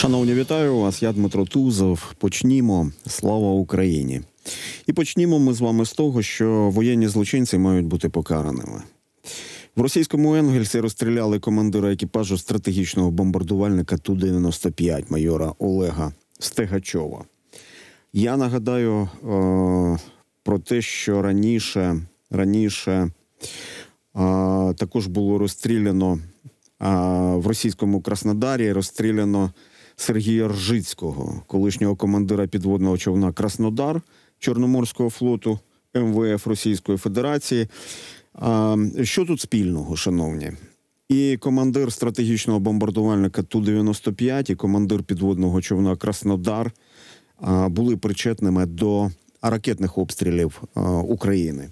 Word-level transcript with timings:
Шановні, 0.00 0.34
вітаю 0.34 0.76
вас. 0.76 1.02
Я 1.02 1.12
Дмитро 1.12 1.44
Тузов. 1.44 2.12
Почнімо. 2.18 2.90
Слава 3.06 3.50
Україні. 3.50 4.20
І 4.86 4.92
почнімо 4.92 5.38
ми 5.38 5.52
з 5.52 5.60
вами 5.60 5.84
з 5.86 5.92
того, 5.92 6.22
що 6.22 6.70
воєнні 6.70 7.08
злочинці 7.08 7.58
мають 7.58 7.86
бути 7.86 8.08
покараними. 8.08 8.82
В 9.76 9.80
російському 9.80 10.34
Енгельсі 10.34 10.80
розстріляли 10.80 11.38
командира 11.38 11.92
екіпажу 11.92 12.38
стратегічного 12.38 13.10
бомбардувальника 13.10 13.96
Ту-95 13.98 15.04
майора 15.08 15.52
Олега 15.58 16.12
Стегачова. 16.38 17.24
Я 18.12 18.36
нагадаю 18.36 19.02
е, 19.02 19.08
про 20.42 20.58
те, 20.58 20.82
що 20.82 21.22
раніше, 21.22 22.00
раніше 22.30 22.92
е, 22.92 23.10
також 24.74 25.06
було 25.06 25.38
розстріляно 25.38 26.12
е, 26.12 26.20
в 27.36 27.46
російському 27.46 28.00
Краснодарі, 28.00 28.72
розстріляно 28.72 29.50
Сергія 30.00 30.48
Ржицького, 30.48 31.42
колишнього 31.46 31.96
командира 31.96 32.46
підводного 32.46 32.98
човна 32.98 33.32
Краснодар 33.32 34.02
Чорноморського 34.38 35.10
флоту 35.10 35.58
МВФ 35.94 36.46
Російської 36.46 36.98
Федерації. 36.98 37.68
А, 38.34 38.76
Що 39.02 39.24
тут 39.24 39.40
спільного, 39.40 39.96
шановні? 39.96 40.52
І 41.08 41.36
командир 41.36 41.92
стратегічного 41.92 42.60
бомбардувальника 42.60 43.42
Ту-95, 43.42 44.50
і 44.50 44.54
командир 44.54 45.02
підводного 45.02 45.62
човна 45.62 45.96
Краснодар 45.96 46.72
були 47.66 47.96
причетними 47.96 48.66
до 48.66 49.10
ракетних 49.42 49.98
обстрілів 49.98 50.62
України. 51.04 51.70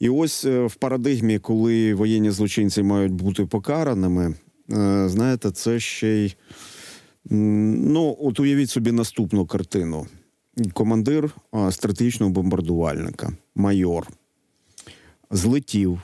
І 0.00 0.08
ось 0.08 0.44
е, 0.44 0.66
в 0.66 0.74
парадигмі, 0.74 1.38
коли 1.38 1.94
воєнні 1.94 2.30
злочинці 2.30 2.82
мають 2.82 3.12
бути 3.12 3.46
покараними, 3.46 4.34
е, 4.72 5.08
знаєте, 5.08 5.50
це 5.50 5.80
ще 5.80 6.08
й. 6.08 6.34
Ну, 7.30 8.16
от 8.20 8.40
уявіть 8.40 8.70
собі 8.70 8.92
наступну 8.92 9.46
картину: 9.46 10.06
командир 10.72 11.30
стратегічного 11.70 12.32
бомбардувальника, 12.32 13.32
майор, 13.54 14.08
злетів, 15.30 16.00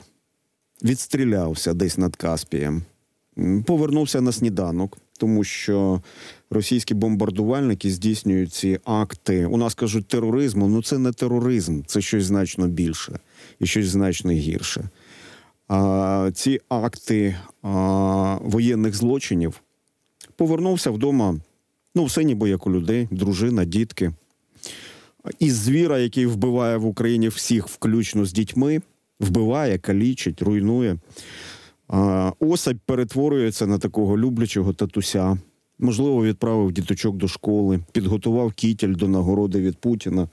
відстрілявся 0.83 1.73
десь 1.73 1.97
над 1.97 2.15
Каспієм, 2.15 2.83
повернувся 3.65 4.21
на 4.21 4.31
сніданок, 4.31 4.97
тому 5.17 5.43
що 5.43 6.01
російські 6.49 6.93
бомбардувальники 6.93 7.91
здійснюють 7.91 8.53
ці 8.53 8.79
акти. 8.83 9.45
У 9.45 9.57
нас 9.57 9.73
кажуть 9.73 10.07
тероризму. 10.07 10.67
Ну 10.67 10.83
це 10.83 10.97
не 10.97 11.11
тероризм, 11.11 11.81
це 11.87 12.01
щось 12.01 12.23
значно 12.23 12.67
більше 12.67 13.19
і 13.59 13.65
щось 13.65 13.87
значно 13.87 14.31
гірше. 14.31 14.89
А, 15.67 16.31
ці 16.33 16.59
акти 16.69 17.35
а, 17.61 18.37
воєнних 18.41 18.95
злочинів 18.95 19.61
повернувся 20.35 20.91
вдома. 20.91 21.35
Ну, 21.95 22.07
ніби 22.17 22.49
як 22.49 22.67
у 22.67 22.71
людей, 22.71 23.07
дружина, 23.11 23.65
дітки. 23.65 24.13
Із 25.39 25.55
звіра, 25.55 25.99
який 25.99 26.25
вбиває 26.25 26.77
в 26.77 26.85
Україні 26.85 27.27
всіх, 27.27 27.67
включно 27.67 28.25
з 28.25 28.33
дітьми, 28.33 28.81
вбиває, 29.19 29.77
калічить, 29.77 30.41
руйнує. 30.41 30.97
А, 31.87 32.31
Особь 32.39 32.77
перетворюється 32.85 33.67
на 33.67 33.77
такого 33.77 34.17
люблячого 34.17 34.73
татуся. 34.73 35.37
Можливо, 35.79 36.23
відправив 36.23 36.71
діточок 36.71 37.17
до 37.17 37.27
школи, 37.27 37.79
підготував 37.91 38.53
кітель 38.53 38.93
до 38.95 39.07
нагороди 39.07 39.61
від 39.61 39.77
Путіна. 39.77 40.29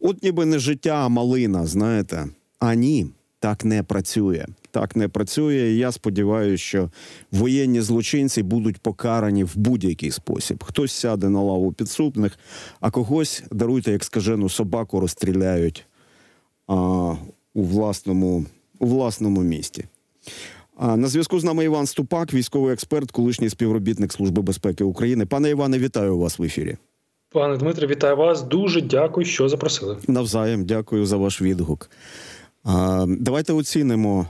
От 0.00 0.22
ніби 0.22 0.44
не 0.44 0.58
життя, 0.58 1.04
а 1.04 1.08
малина, 1.08 1.66
знаєте. 1.66 2.26
А 2.58 2.74
ні, 2.74 3.06
так 3.40 3.64
не 3.64 3.82
працює. 3.82 4.46
Так 4.70 4.96
не 4.96 5.08
працює. 5.08 5.56
І 5.56 5.76
я 5.76 5.92
сподіваюся, 5.92 6.64
що 6.64 6.90
воєнні 7.32 7.80
злочинці 7.80 8.42
будуть 8.42 8.78
покарані 8.78 9.44
в 9.44 9.52
будь-який 9.56 10.10
спосіб. 10.10 10.64
Хтось 10.64 10.92
сяде 10.92 11.28
на 11.28 11.40
лаву 11.40 11.72
підсудних, 11.72 12.38
а 12.80 12.90
когось 12.90 13.42
даруйте, 13.50 13.92
як 13.92 14.04
скажену 14.04 14.48
собаку, 14.48 15.00
розстріляють 15.00 15.86
а, 16.66 16.74
у 17.54 17.62
власному, 17.62 18.46
у 18.78 18.86
власному 18.86 19.42
місті. 19.42 19.84
А, 20.76 20.96
на 20.96 21.08
зв'язку 21.08 21.40
з 21.40 21.44
нами 21.44 21.64
Іван 21.64 21.86
Ступак, 21.86 22.34
військовий 22.34 22.72
експерт, 22.72 23.10
колишній 23.10 23.50
співробітник 23.50 24.12
Служби 24.12 24.42
безпеки 24.42 24.84
України. 24.84 25.26
Пане 25.26 25.50
Іване, 25.50 25.78
вітаю 25.78 26.18
вас 26.18 26.38
в 26.38 26.42
ефірі. 26.42 26.76
Пане 27.30 27.56
Дмитре, 27.56 27.86
вітаю 27.86 28.16
вас. 28.16 28.42
Дуже 28.42 28.80
дякую, 28.80 29.26
що 29.26 29.48
запросили. 29.48 29.96
Навзаєм 30.08 30.64
дякую 30.64 31.06
за 31.06 31.16
ваш 31.16 31.42
відгук. 31.42 31.90
Давайте 33.06 33.52
оцінимо 33.52 34.26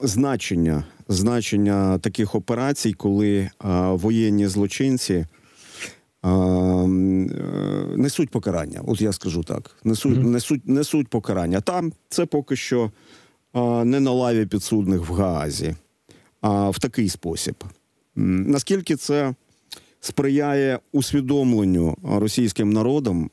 значення, 0.00 0.84
значення 1.08 1.98
таких 1.98 2.34
операцій, 2.34 2.92
коли 2.92 3.50
воєнні 3.90 4.46
злочинці 4.46 5.14
е, 5.14 6.28
несуть 7.96 8.30
покарання. 8.30 8.80
От 8.86 9.00
я 9.00 9.12
скажу 9.12 9.42
так: 9.42 9.76
несуть, 9.84 10.24
несуть, 10.24 10.68
несуть 10.68 11.08
покарання. 11.08 11.60
Там 11.60 11.92
це 12.08 12.26
поки 12.26 12.56
що 12.56 12.90
не 13.84 14.00
на 14.00 14.10
лаві 14.10 14.46
підсудних 14.46 15.10
в 15.10 15.12
Гаазі, 15.12 15.74
а 16.40 16.70
в 16.70 16.78
такий 16.78 17.08
спосіб. 17.08 17.54
Наскільки 18.16 18.96
це 18.96 19.34
сприяє 20.00 20.78
усвідомленню 20.92 21.96
російським 22.02 22.72
народом 22.72 23.30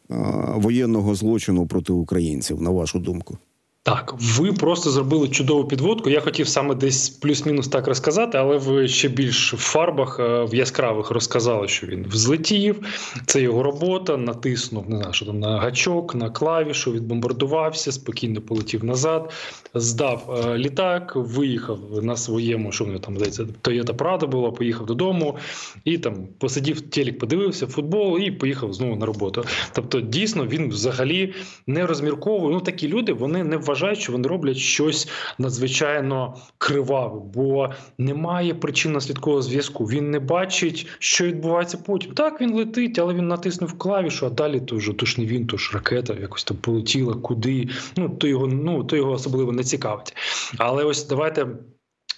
воєнного 0.55 1.15
злочину 1.15 1.67
проти 1.67 1.93
українців, 1.93 2.61
на 2.61 2.69
вашу 2.69 2.99
думку? 2.99 3.37
Так, 3.85 4.15
ви 4.19 4.53
просто 4.53 4.89
зробили 4.89 5.29
чудову 5.29 5.65
підводку. 5.65 6.09
Я 6.09 6.21
хотів 6.21 6.47
саме 6.47 6.75
десь 6.75 7.09
плюс-мінус 7.09 7.67
так 7.67 7.87
розказати, 7.87 8.37
але 8.37 8.57
ви 8.57 8.87
ще 8.87 9.07
більш 9.07 9.53
в 9.53 9.57
фарбах 9.57 10.19
е, 10.19 10.43
в 10.43 10.55
яскравих 10.55 11.11
розказали, 11.11 11.67
що 11.67 11.87
він 11.87 12.05
взлетів. 12.09 12.79
Це 13.25 13.41
його 13.41 13.63
робота, 13.63 14.17
натиснув 14.17 14.89
не 14.89 14.97
знаю, 14.97 15.13
що 15.13 15.25
там 15.25 15.39
на 15.39 15.59
гачок, 15.59 16.15
на 16.15 16.29
клавішу, 16.29 16.91
відбомбардувався, 16.91 17.91
спокійно 17.91 18.41
полетів 18.41 18.83
назад, 18.83 19.33
здав 19.73 20.43
е, 20.45 20.57
літак, 20.57 21.11
виїхав 21.15 21.79
на 22.01 22.17
своєму, 22.17 22.71
що 22.71 22.83
в 22.83 22.87
нього 22.87 22.99
там 22.99 23.15
здається, 23.15 23.43
Toyota 23.63 23.93
Prado 23.93 24.27
було, 24.27 24.51
поїхав 24.51 24.85
додому 24.85 25.37
і 25.83 25.97
там 25.97 26.27
посидів 26.37 26.81
телек, 26.81 27.19
подивився 27.19 27.67
футбол 27.67 28.19
і 28.19 28.31
поїхав 28.31 28.73
знову 28.73 28.95
на 28.95 29.05
роботу. 29.05 29.45
Тобто, 29.73 30.01
дійсно, 30.01 30.45
він 30.45 30.69
взагалі 30.69 31.33
не 31.67 31.85
розмірковує. 31.85 32.53
Ну 32.53 32.61
такі 32.61 32.87
люди 32.87 33.13
вони 33.13 33.43
не 33.43 33.57
вважають, 33.57 33.74
що 33.75 34.11
вони 34.11 34.27
роблять 34.27 34.57
щось 34.57 35.07
надзвичайно 35.37 36.37
криваве, 36.57 37.21
бо 37.33 37.69
немає 37.97 38.53
причинно-слідкового 38.53 39.41
зв'язку. 39.41 39.85
Він 39.85 40.11
не 40.11 40.19
бачить, 40.19 40.87
що 40.99 41.25
відбувається 41.25 41.77
потім. 41.77 42.13
Так 42.13 42.41
він 42.41 42.53
летить, 42.53 42.99
але 42.99 43.13
він 43.13 43.27
натиснув 43.27 43.77
клавішу, 43.77 44.25
а 44.25 44.29
далі 44.29 44.59
то 44.59 44.75
вже 44.75 44.93
то 44.93 45.05
ж 45.05 45.21
не 45.21 45.27
він, 45.27 45.47
то 45.47 45.57
ж 45.57 45.71
ракета 45.73 46.13
якось 46.21 46.43
там 46.43 46.57
полетіла, 46.57 47.13
куди. 47.13 47.69
Ну 47.97 48.09
то 48.09 48.27
його 48.27 48.47
ну 48.47 48.83
то 48.83 48.95
його 48.95 49.11
особливо 49.11 49.51
не 49.51 49.63
цікавить. 49.63 50.15
Але 50.57 50.83
ось 50.83 51.07
давайте. 51.07 51.47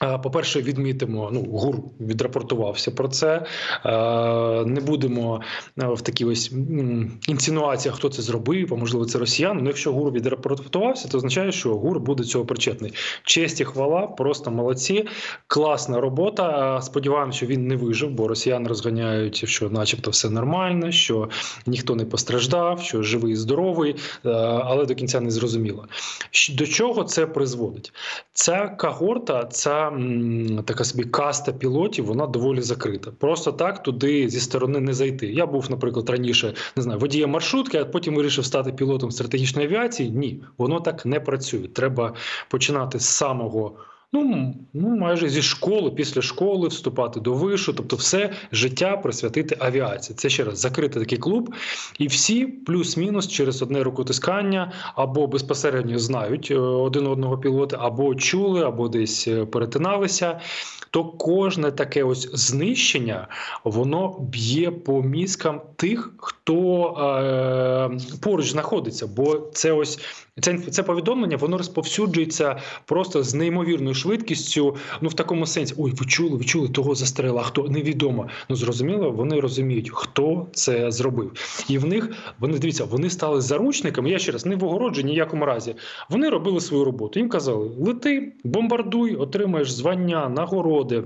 Е, 0.04 0.18
По-перше, 0.18 0.62
відмітимо, 0.62 1.30
ну 1.34 1.42
ГУР 1.42 1.76
відрапортувався 2.00 2.92
про 2.92 3.08
це. 3.08 3.46
Е, 3.86 3.92
Не 4.66 4.82
будемо 4.82 5.42
е, 5.82 5.88
в 5.88 6.02
такій 6.02 6.26
ось 6.26 6.52
інсинуаціях, 7.28 7.96
хто 7.96 8.10
це 8.10 8.22
зробив, 8.22 8.74
а 8.74 8.76
можливо, 8.76 9.06
це 9.06 9.20
росіяни. 9.20 9.62
Ну, 9.62 9.68
якщо 9.68 9.94
ГУР 9.94 10.12
відрапортувався, 10.12 11.08
то 11.08 11.18
означає, 11.18 11.52
що 11.52 11.76
ГУР 11.76 12.00
буде 12.00 12.24
цього 12.24 12.46
причетний. 12.46 12.94
Честь 13.24 13.62
і 13.62 13.66
хвала, 13.66 14.08
просто 14.08 14.52
молодці, 14.52 15.08
класна 15.48 16.02
робота. 16.02 16.82
Сподіваємося, 16.82 17.38
що 17.38 17.46
він 17.46 17.68
не 17.68 17.76
вижив, 17.76 18.10
бо 18.10 18.28
росіяни 18.28 18.70
розганяють, 18.70 19.50
що, 19.50 19.70
начебто, 19.70 20.12
все 20.12 20.30
нормально, 20.30 20.92
що 20.92 21.30
ніхто 21.66 21.96
не 21.96 22.06
постраждав, 22.06 22.82
що 22.82 23.04
живий 23.04 23.34
і 23.34 23.36
здоровий, 23.36 23.96
але 24.64 24.86
до 24.86 24.96
кінця 24.96 25.22
не 25.22 25.32
зрозуміло. 25.32 25.88
До 26.54 26.68
чого 26.68 27.04
це 27.04 27.28
призводить? 27.28 27.94
Ця 28.34 28.68
когорта, 28.68 29.46
ця 29.46 29.87
така 30.66 30.84
собі 30.84 31.04
каста 31.04 31.52
пілотів, 31.52 32.06
вона 32.06 32.28
доволі 32.28 32.62
закрита. 32.62 33.12
Просто 33.12 33.52
так 33.52 33.84
туди 33.84 34.30
зі 34.30 34.40
сторони 34.40 34.80
не 34.80 34.94
зайти. 34.94 35.28
Я 35.28 35.46
був, 35.46 35.72
наприклад, 35.72 36.10
раніше 36.10 36.54
не 36.76 36.84
знаю, 36.84 37.00
водієм 37.00 37.30
маршрутки, 37.30 37.78
а 37.78 37.86
потім 37.86 38.16
вирішив 38.16 38.46
стати 38.46 38.72
пілотом 38.72 39.12
стратегічної 39.12 39.68
авіації. 39.68 40.10
Ні, 40.10 40.44
воно 40.58 40.80
так 40.80 41.06
не 41.06 41.20
працює. 41.20 41.68
Треба 41.68 42.14
починати 42.50 43.00
з 43.00 43.06
самого. 43.06 43.74
Ну, 44.14 44.56
ну, 44.74 44.96
майже 44.96 45.30
зі 45.30 45.42
школи, 45.42 45.92
після 45.92 46.22
школи 46.22 46.68
вступати 46.68 47.20
до 47.20 47.34
вишу, 47.34 47.74
тобто 47.74 47.96
все 47.96 48.34
життя 48.52 48.98
присвятити 48.98 49.58
авіації. 49.60 50.16
Це 50.16 50.30
ще 50.30 50.44
раз 50.44 50.60
закритий 50.60 51.02
такий 51.02 51.18
клуб, 51.18 51.54
і 52.00 52.08
всі 52.08 52.48
плюс-мінус 52.48 53.28
через 53.28 53.62
одне 53.62 53.84
рукотискання 53.84 54.72
або 54.96 55.28
безпосередньо 55.28 56.00
знають 56.00 56.52
е, 56.52 56.58
один 56.60 57.08
одного 57.08 57.38
пілота, 57.38 57.78
або 57.80 58.16
чули, 58.16 58.64
або 58.64 58.88
десь 58.88 59.28
е, 59.28 59.46
перетиналися. 59.46 60.40
То 60.92 61.04
кожне 61.04 61.72
таке 61.72 62.04
ось 62.04 62.30
знищення 62.34 63.28
воно 63.64 64.16
б'є 64.20 64.72
по 64.72 65.02
мізкам 65.02 65.62
тих, 65.76 66.14
хто 66.18 66.88
е, 66.98 68.18
поруч 68.22 68.52
знаходиться. 68.52 69.08
Бо 69.08 69.50
це 69.54 69.72
ось 69.72 70.00
це, 70.42 70.58
це 70.58 70.84
повідомлення 70.84 71.38
воно 71.38 71.58
розповсюджується 71.58 72.60
просто 72.86 73.24
з 73.24 73.34
неймовірною 73.34 73.96
швидкістю. 73.96 74.76
Ну 75.02 75.10
в 75.10 75.14
такому 75.14 75.46
сенсі, 75.46 75.74
ой, 75.78 75.92
ви 75.92 76.06
чули, 76.06 76.38
ви 76.38 76.44
чули 76.44 76.68
того 76.68 76.96
застрелила. 76.96 77.44
Хто 77.44 77.64
невідомо. 77.64 78.28
Ну 78.50 78.56
зрозуміло, 78.56 79.12
вони 79.12 79.40
розуміють, 79.40 79.90
хто 79.94 80.48
це 80.54 80.92
зробив, 80.92 81.32
і 81.70 81.78
в 81.78 81.86
них 81.86 82.10
вони 82.40 82.58
дивіться, 82.60 82.86
вони 82.86 83.10
стали 83.10 83.42
заручниками. 83.42 84.10
Я 84.10 84.20
ще 84.20 84.32
раз 84.32 84.46
не 84.46 84.56
в 84.56 84.64
огороджу 84.64 85.02
ніякому 85.02 85.46
разі. 85.46 85.76
Вони 86.10 86.30
робили 86.30 86.62
свою 86.62 86.86
роботу. 86.86 87.20
Їм 87.20 87.30
казали: 87.30 87.72
лети, 87.80 88.34
бомбардуй, 88.44 89.16
отримаєш 89.16 89.72
звання, 89.72 90.30
нагороди. 90.78 91.04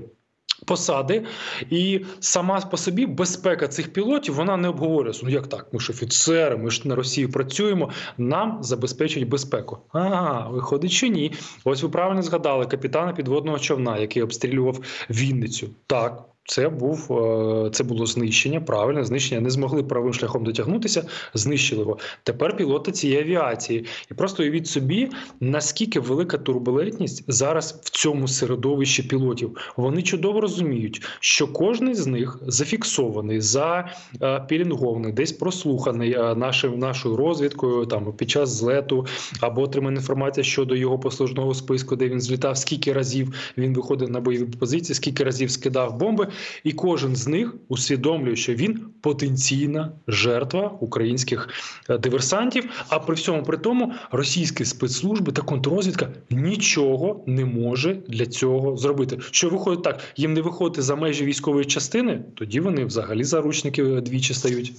Посади, 0.66 1.26
і 1.70 2.06
сама 2.20 2.62
по 2.62 2.78
собі 2.78 3.06
безпека 3.06 3.68
цих 3.68 3.94
пілотів 3.94 4.36
вона 4.36 4.58
не 4.58 4.68
обговорюється. 4.68 5.22
Ну 5.26 5.32
як 5.32 5.48
так? 5.48 5.68
Ми 5.74 5.80
ж 5.80 5.92
офіцери, 5.92 6.58
ми 6.58 6.72
ж 6.72 6.88
на 6.88 6.96
Росію 6.96 7.32
працюємо. 7.32 7.90
Нам 8.18 8.64
забезпечують 8.64 9.30
безпеку. 9.30 9.78
А 9.94 10.50
виходить, 10.50 10.92
чи 10.92 11.10
ні. 11.10 11.32
Ось 11.64 11.84
ви 11.84 11.90
правильно 11.90 12.22
згадали 12.22 12.66
капітана 12.66 13.14
підводного 13.14 13.60
човна, 13.60 13.98
який 13.98 14.24
обстрілював 14.24 14.80
Вінницю. 15.10 15.68
Так. 15.88 16.31
Це 16.46 16.70
був 16.70 17.12
е, 17.12 17.70
це 17.70 17.84
було 17.84 18.06
знищення, 18.06 18.62
правильне 18.62 19.06
знищення. 19.06 19.42
Не 19.42 19.50
змогли 19.50 19.84
правим 19.84 20.14
шляхом 20.14 20.44
дотягнутися, 20.44 21.06
знищили 21.34 21.82
його. 21.82 21.98
Тепер 22.24 22.58
пілоти 22.58 22.92
цієї 22.92 23.22
авіації, 23.22 23.86
і 24.12 24.14
просто 24.14 24.44
уявіть 24.44 24.68
собі, 24.68 25.10
наскільки 25.40 26.00
велика 26.00 26.38
турбулентність 26.38 27.24
зараз 27.28 27.82
в 27.84 27.90
цьому 27.90 28.28
середовищі 28.28 29.04
пілотів. 29.04 29.58
Вони 29.78 30.02
чудово 30.02 30.42
розуміють, 30.42 31.02
що 31.20 31.48
кожен 31.48 31.96
з 31.96 32.08
них 32.08 32.40
зафіксований, 32.48 33.42
запілінгований, 33.42 35.14
десь 35.14 35.32
прослуханий 35.32 36.14
е, 36.14 36.36
нашим 36.36 36.80
нашою 36.80 37.16
розвідкою, 37.16 37.86
там 37.86 38.14
під 38.14 38.30
час 38.30 38.50
злету 38.50 39.06
або 39.42 39.62
отримана 39.62 39.98
інформація 39.98 40.44
щодо 40.44 40.76
його 40.76 41.00
послужного 41.00 41.54
списку, 41.54 41.96
де 41.96 42.10
він 42.10 42.22
злітав, 42.22 42.58
скільки 42.58 42.94
разів 42.94 43.34
він 43.58 43.74
виходив 43.74 44.10
на 44.10 44.20
бойові 44.20 44.46
позиції, 44.60 44.96
скільки 44.96 45.24
разів 45.24 45.52
скидав 45.52 45.98
бомби, 45.98 46.28
і 46.63 46.72
кожен 46.72 47.16
з 47.16 47.28
них 47.28 47.56
усвідомлює, 47.68 48.36
що 48.36 48.54
він 48.54 48.80
потенційна 49.01 49.92
жертва 50.07 50.78
українських 50.80 51.50
е, 51.89 51.98
диверсантів. 51.98 52.69
А 52.89 53.00
при 53.00 53.16
всьому 53.16 53.44
при 53.44 53.57
тому 53.57 53.94
російські 54.12 54.66
спецслужби 54.66 55.31
та 55.31 55.42
контррозвідка 55.42 56.10
нічого 56.30 57.24
не 57.25 57.45
може 57.45 57.98
для 58.07 58.25
цього 58.25 58.78
зробити. 58.78 59.18
Що 59.31 59.50
виходить 59.50 59.83
так, 59.83 60.00
їм 60.18 60.33
не 60.33 60.42
виходити 60.42 60.81
за 60.81 60.95
межі 60.95 61.25
військової 61.25 61.66
частини, 61.66 62.24
тоді 62.34 62.60
вони 62.60 62.86
взагалі 62.86 63.24
заручники 63.24 63.84
е, 63.84 64.01
двічі 64.01 64.34
стають. 64.34 64.74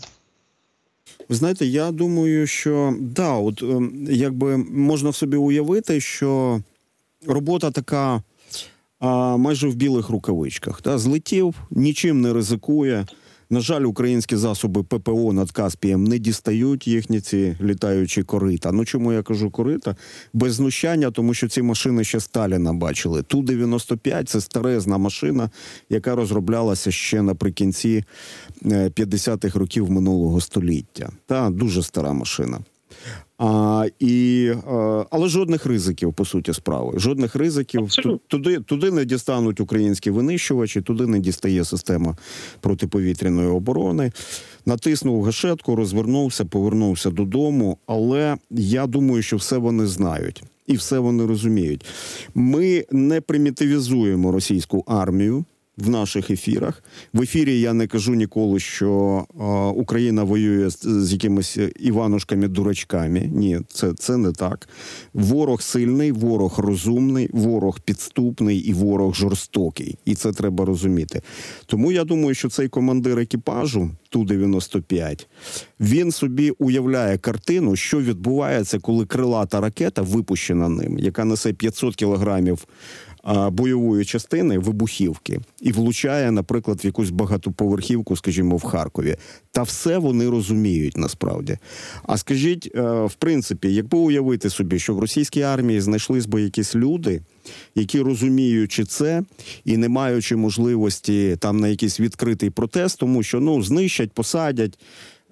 Ви 1.28 1.34
знаєте, 1.34 1.66
я 1.66 1.92
думаю, 1.92 2.46
що 2.46 2.94
да, 3.00 3.32
от 3.32 3.62
ем, 3.62 4.06
якби 4.10 4.56
можна 4.56 5.12
собі 5.12 5.36
уявити, 5.36 6.00
що 6.00 6.60
робота 7.26 7.70
така 7.70 8.22
а, 9.02 9.36
майже 9.36 9.68
в 9.68 9.74
білих 9.74 10.08
рукавичках. 10.08 10.80
Та, 10.80 10.98
злетів, 10.98 11.54
нічим 11.70 12.20
не 12.20 12.32
ризикує. 12.32 13.06
На 13.50 13.60
жаль, 13.60 13.82
українські 13.82 14.36
засоби 14.36 14.82
ППО 14.82 15.32
над 15.32 15.50
Каспієм 15.50 16.04
не 16.04 16.18
дістають 16.18 16.88
їхні 16.88 17.20
ці 17.20 17.56
літаючі 17.62 18.22
корита. 18.22 18.72
Ну 18.72 18.84
чому 18.84 19.12
я 19.12 19.22
кажу 19.22 19.50
корита? 19.50 19.96
Без 20.32 20.54
знущання, 20.54 21.10
тому 21.10 21.34
що 21.34 21.48
ці 21.48 21.62
машини 21.62 22.04
ще 22.04 22.20
Сталіна 22.20 22.72
бачили. 22.72 23.22
Ту 23.22 23.42
95 23.42 24.28
це 24.28 24.40
старезна 24.40 24.98
машина, 24.98 25.50
яка 25.90 26.14
розроблялася 26.14 26.90
ще 26.90 27.22
наприкінці 27.22 28.04
е, 28.64 28.88
50-х 28.88 29.58
років 29.58 29.90
минулого 29.90 30.40
століття. 30.40 31.12
Та 31.26 31.50
дуже 31.50 31.82
стара 31.82 32.12
машина. 32.12 32.58
А, 33.44 33.86
і, 33.98 34.46
е, 34.68 35.06
але 35.10 35.28
жодних 35.28 35.66
ризиків, 35.66 36.12
по 36.12 36.24
суті, 36.24 36.52
справи. 36.52 36.92
Жодних 36.98 37.36
ризиків. 37.36 37.80
Абсолютно. 37.80 38.20
Туди, 38.28 38.60
туди 38.60 38.90
не 38.90 39.04
дістануть 39.04 39.60
українські 39.60 40.10
винищувачі, 40.10 40.80
туди 40.80 41.06
не 41.06 41.18
дістає 41.18 41.64
система 41.64 42.16
протиповітряної 42.60 43.48
оборони. 43.48 44.12
Натиснув 44.66 45.22
гашетку, 45.22 45.76
розвернувся, 45.76 46.44
повернувся 46.44 47.10
додому. 47.10 47.78
Але 47.86 48.36
я 48.50 48.86
думаю, 48.86 49.22
що 49.22 49.36
все 49.36 49.56
вони 49.58 49.86
знають 49.86 50.42
і 50.66 50.76
все 50.76 50.98
вони 50.98 51.26
розуміють. 51.26 51.86
Ми 52.34 52.84
не 52.90 53.20
примітивізуємо 53.20 54.32
російську 54.32 54.84
армію. 54.86 55.44
В 55.76 55.88
наших 55.88 56.30
ефірах 56.30 56.82
в 57.12 57.22
ефірі 57.22 57.60
я 57.60 57.72
не 57.72 57.86
кажу 57.86 58.14
ніколи, 58.14 58.60
що 58.60 59.24
е, 59.30 59.44
Україна 59.80 60.22
воює 60.22 60.70
з, 60.70 60.78
з 60.82 61.12
якимись 61.12 61.58
іванушками-дурачками. 61.80 63.28
Ні, 63.32 63.60
це, 63.68 63.92
це 63.92 64.16
не 64.16 64.32
так. 64.32 64.68
Ворог 65.14 65.62
сильний, 65.62 66.12
ворог 66.12 66.58
розумний, 66.58 67.28
ворог 67.32 67.80
підступний 67.80 68.58
і 68.58 68.72
ворог 68.72 69.14
жорстокий. 69.14 69.98
І 70.04 70.14
це 70.14 70.32
треба 70.32 70.64
розуміти. 70.64 71.22
Тому 71.66 71.92
я 71.92 72.04
думаю, 72.04 72.34
що 72.34 72.48
цей 72.48 72.68
командир 72.68 73.18
екіпажу 73.18 73.90
Ту-95, 74.08 75.26
він 75.80 76.12
собі 76.12 76.50
уявляє 76.50 77.18
картину, 77.18 77.76
що 77.76 78.00
відбувається, 78.00 78.78
коли 78.78 79.06
крилата 79.06 79.60
ракета 79.60 80.02
випущена 80.02 80.68
ним, 80.68 80.98
яка 80.98 81.24
несе 81.24 81.52
500 81.52 81.96
кілограмів 81.96 82.66
бойової 83.50 84.04
частини 84.04 84.58
вибухівки 84.58 85.40
і 85.60 85.72
влучає, 85.72 86.30
наприклад, 86.30 86.80
в 86.84 86.86
якусь 86.86 87.10
багатоповерхівку, 87.10 88.16
скажімо, 88.16 88.56
в 88.56 88.62
Харкові. 88.62 89.16
Та 89.50 89.62
все 89.62 89.98
вони 89.98 90.30
розуміють 90.30 90.96
насправді. 90.96 91.58
А 92.02 92.18
скажіть, 92.18 92.70
е, 92.74 92.80
в 93.04 93.14
принципі, 93.14 93.74
якби 93.74 93.98
уявити 93.98 94.50
собі, 94.50 94.78
що 94.78 94.94
в 94.94 94.98
російській 94.98 95.42
армії 95.42 95.80
знайшлись 95.80 96.26
би 96.26 96.42
якісь 96.42 96.74
люди, 96.74 97.22
які 97.74 98.00
розуміючи 98.00 98.84
це 98.84 99.22
і 99.64 99.76
не 99.76 99.88
маючи 99.88 100.36
можливості 100.36 101.36
там 101.38 101.60
на 101.60 101.68
якийсь 101.68 102.00
відкритий 102.00 102.50
протест, 102.50 102.98
тому 102.98 103.22
що 103.22 103.40
ну 103.40 103.62
знищать, 103.62 104.12
посадять. 104.12 104.78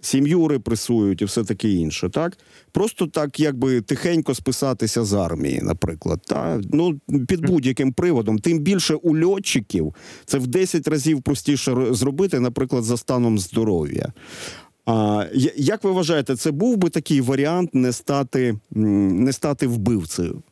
Сім'ю 0.01 0.49
репресують 0.49 1.23
і 1.23 1.25
все 1.25 1.45
таке 1.45 1.69
інше, 1.69 2.09
так 2.09 2.39
просто 2.73 3.07
так, 3.07 3.41
якби 3.41 3.81
тихенько 3.81 4.35
списатися 4.35 5.05
з 5.05 5.13
армії, 5.13 5.61
наприклад, 5.63 6.21
та 6.27 6.61
ну 6.73 7.01
під 7.29 7.47
будь-яким 7.47 7.93
приводом. 7.93 8.39
Тим 8.39 8.59
більше 8.59 8.95
у 8.95 9.25
льотчиків 9.25 9.95
це 10.25 10.39
в 10.39 10.47
10 10.47 10.89
разів 10.89 11.23
простіше 11.23 11.87
зробити, 11.91 12.41
наприклад, 12.41 12.85
за 12.85 12.97
станом 12.97 13.39
здоров'я. 13.39 14.13
А 14.87 15.27
як 15.57 15.85
ви 15.85 15.91
вважаєте, 15.91 16.37
це 16.37 16.51
був 16.51 16.77
би 16.77 16.91
такий 16.91 17.21
варіант 17.21 17.75
не 17.75 17.93
стати, 17.93 18.57
не 18.71 19.33
стати 19.33 19.67
вбивцею? 19.67 20.43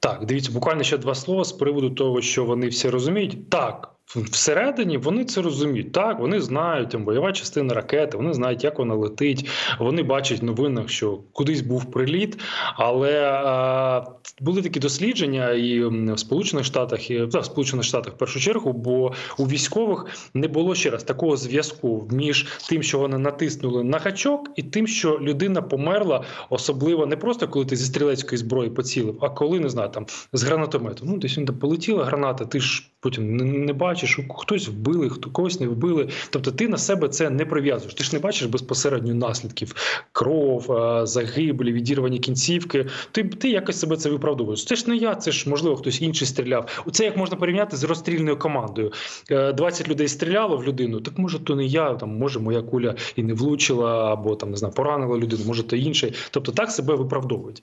Так, 0.00 0.26
дивіться, 0.26 0.52
буквально 0.52 0.82
ще 0.82 0.98
два 0.98 1.14
слова 1.14 1.44
з 1.44 1.52
приводу 1.52 1.90
того, 1.90 2.22
що 2.22 2.44
вони 2.44 2.68
всі 2.68 2.88
розуміють. 2.88 3.50
Так, 3.50 3.95
всередині 4.06 4.98
вони 4.98 5.24
це 5.24 5.42
розуміють. 5.42 5.92
Так, 5.92 6.18
вони 6.20 6.40
знають 6.40 6.90
там 6.90 7.04
бойова 7.04 7.32
частина 7.32 7.74
ракети, 7.74 8.16
вони 8.16 8.34
знають, 8.34 8.64
як 8.64 8.78
вона 8.78 8.94
летить. 8.94 9.48
Вони 9.78 10.02
бачать 10.02 10.40
в 10.40 10.44
новинах, 10.44 10.88
що 10.88 11.18
кудись 11.32 11.60
був 11.60 11.90
приліт. 11.90 12.38
Але 12.76 13.12
е, 13.12 14.04
були 14.40 14.62
такі 14.62 14.80
дослідження 14.80 15.50
і 15.50 15.84
в 15.84 16.18
Сполучених 16.18 16.64
Штатах, 16.64 17.10
і 17.10 17.26
та, 17.26 17.38
в 17.38 17.44
Сполучених 17.44 17.84
Штатах 17.84 18.14
в 18.14 18.16
першу 18.16 18.40
чергу, 18.40 18.72
бо 18.72 19.12
у 19.38 19.44
військових 19.48 20.06
не 20.34 20.48
було 20.48 20.74
ще 20.74 20.90
раз 20.90 21.04
такого 21.04 21.36
зв'язку 21.36 22.08
між 22.12 22.46
тим, 22.68 22.82
що 22.82 22.98
вони 22.98 23.18
натиснули 23.18 23.84
на 23.84 23.98
гачок, 23.98 24.50
і 24.56 24.62
тим, 24.62 24.86
що 24.86 25.18
людина 25.22 25.62
померла, 25.62 26.24
особливо 26.50 27.06
не 27.06 27.16
просто 27.16 27.48
коли 27.48 27.64
ти 27.64 27.76
зі 27.76 27.84
стрілецької 27.84 28.38
зброї 28.38 28.70
поцілив, 28.70 29.18
а 29.20 29.28
коли 29.30 29.60
не 29.60 29.68
знаю, 29.68 29.90
там 29.90 30.06
з 30.32 30.42
гранатомету. 30.42 31.04
Ну 31.06 31.18
десь 31.18 31.38
він 31.38 31.46
там 31.46 31.58
полетіла 31.58 32.04
граната, 32.04 32.44
ти 32.44 32.60
ж 32.60 32.90
потім 33.06 33.36
не, 33.36 33.72
бачиш, 33.72 34.18
хтось 34.36 34.68
вбили, 34.68 35.08
хто 35.08 35.30
когось 35.30 35.60
не 35.60 35.66
вбили. 35.66 36.08
Тобто 36.30 36.50
ти 36.50 36.68
на 36.68 36.78
себе 36.78 37.08
це 37.08 37.30
не 37.30 37.44
прив'язуєш. 37.44 37.94
Ти 37.94 38.04
ж 38.04 38.10
не 38.12 38.18
бачиш 38.18 38.48
безпосередньо 38.48 39.14
наслідків 39.14 39.74
кров, 40.12 40.72
е, 40.72 41.06
загиблі, 41.06 41.72
відірвані 41.72 42.18
кінцівки. 42.18 42.86
Ти, 43.12 43.24
ти 43.24 43.50
якось 43.50 43.80
себе 43.80 43.96
це 43.96 44.10
виправдовуєш. 44.10 44.64
Це 44.64 44.76
ж 44.76 44.90
не 44.90 44.96
я, 44.96 45.14
це 45.14 45.32
ж 45.32 45.50
можливо 45.50 45.76
хтось 45.76 46.02
інший 46.02 46.28
стріляв. 46.28 46.84
Це 46.92 47.04
як 47.04 47.16
можна 47.16 47.36
порівняти 47.36 47.76
з 47.76 47.84
розстрільною 47.84 48.36
командою. 48.36 48.92
Е, 49.30 49.52
20 49.52 49.88
людей 49.88 50.08
стріляло 50.08 50.56
в 50.56 50.64
людину. 50.64 51.00
Так 51.00 51.18
може, 51.18 51.38
то 51.38 51.56
не 51.56 51.64
я, 51.64 51.94
там 51.94 52.18
може 52.18 52.40
моя 52.40 52.62
куля 52.62 52.94
і 53.16 53.22
не 53.22 53.34
влучила, 53.34 54.12
або 54.12 54.36
там 54.36 54.50
не 54.50 54.56
знаю, 54.56 54.74
поранила 54.74 55.18
людину, 55.18 55.42
може 55.46 55.62
то 55.62 55.76
інший. 55.76 56.12
Тобто 56.30 56.52
так 56.52 56.70
себе 56.70 56.94
виправдовують. 56.94 57.62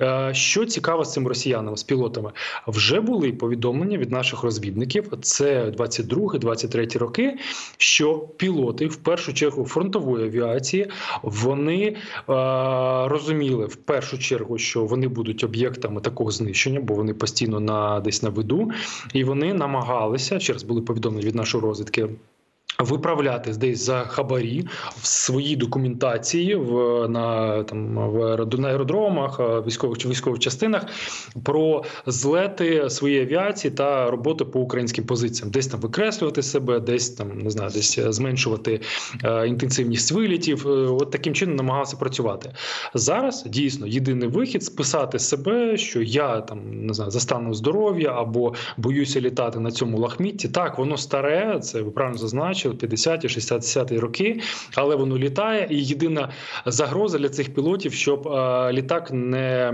Е, 0.00 0.30
Що 0.34 0.64
цікаво 0.64 1.04
з 1.04 1.12
цим 1.12 1.26
росіянами, 1.26 1.76
з 1.76 1.82
пілотами, 1.82 2.30
вже 2.66 3.00
були 3.00 3.32
повідомлення 3.32 3.98
від 3.98 4.10
наших 4.10 4.42
розвідників. 4.42 4.83
Це 5.22 5.64
22-23 5.64 6.98
роки. 6.98 7.38
Що 7.78 8.18
пілоти, 8.18 8.86
в 8.86 8.96
першу 8.96 9.34
чергу 9.34 9.64
фронтової 9.64 10.24
авіації, 10.24 10.90
вони 11.22 11.82
е, 11.86 11.96
розуміли 13.08 13.66
в 13.66 13.76
першу 13.76 14.18
чергу, 14.18 14.58
що 14.58 14.84
вони 14.84 15.08
будуть 15.08 15.44
об'єктами 15.44 16.00
такого 16.00 16.30
знищення, 16.30 16.80
бо 16.80 16.94
вони 16.94 17.14
постійно 17.14 17.60
на 17.60 18.00
десь 18.00 18.22
на 18.22 18.28
виду, 18.28 18.70
і 19.12 19.24
вони 19.24 19.54
намагалися 19.54 20.38
через 20.38 20.62
були 20.62 20.80
повідомлені 20.80 21.26
від 21.26 21.34
нашої 21.34 21.64
розвідки. 21.64 22.08
Виправляти 22.78 23.52
десь 23.52 23.84
за 23.84 24.00
хабарі 24.00 24.66
в 25.02 25.06
своїй 25.06 25.56
документації 25.56 26.54
в 26.54 27.08
на 27.08 27.62
там 27.62 28.10
в 28.10 28.46
на 28.58 28.68
аеродромах, 28.68 29.40
е, 29.40 29.60
військових 29.66 29.98
чи 29.98 30.08
військових 30.08 30.40
частинах 30.40 30.86
про 31.42 31.84
злети 32.06 32.90
своєї 32.90 33.22
авіації 33.22 33.70
та 33.70 34.10
роботи 34.10 34.44
по 34.44 34.60
українським 34.60 35.06
позиціям, 35.06 35.50
десь 35.50 35.66
там 35.66 35.80
викреслювати 35.80 36.42
себе, 36.42 36.80
десь 36.80 37.10
там 37.10 37.38
не 37.38 37.50
знаю, 37.50 37.70
десь 37.74 37.98
е, 37.98 38.12
зменшувати 38.12 38.80
е, 39.24 39.48
інтенсивність 39.48 40.12
вилітів. 40.12 40.68
Е, 40.68 40.70
От 40.70 41.10
таким 41.10 41.34
чином 41.34 41.56
намагався 41.56 41.96
працювати. 41.96 42.52
Зараз 42.94 43.44
дійсно 43.46 43.86
єдиний 43.86 44.28
вихід 44.28 44.64
списати 44.64 45.18
себе, 45.18 45.76
що 45.76 46.02
я 46.02 46.40
там 46.40 46.86
не 46.86 46.94
знаю 46.94 47.10
за 47.10 47.20
станом 47.20 47.54
здоров'я 47.54 48.10
або 48.10 48.54
боюся 48.76 49.20
літати 49.20 49.60
на 49.60 49.70
цьому 49.70 49.98
лахмітті. 49.98 50.48
Так, 50.48 50.78
воно 50.78 50.96
старе, 50.96 51.60
це 51.60 51.82
ви 51.82 51.90
правильно 51.90 52.18
зазначили, 52.18 52.63
50-ті, 52.72 53.28
60-ті 53.28 53.98
роки, 53.98 54.40
але 54.74 54.96
воно 54.96 55.18
літає. 55.18 55.68
І 55.70 55.84
єдина 55.84 56.32
загроза 56.66 57.18
для 57.18 57.28
цих 57.28 57.54
пілотів, 57.54 57.92
щоб 57.92 58.28
е, 58.28 58.72
літак 58.72 59.10
не 59.12 59.72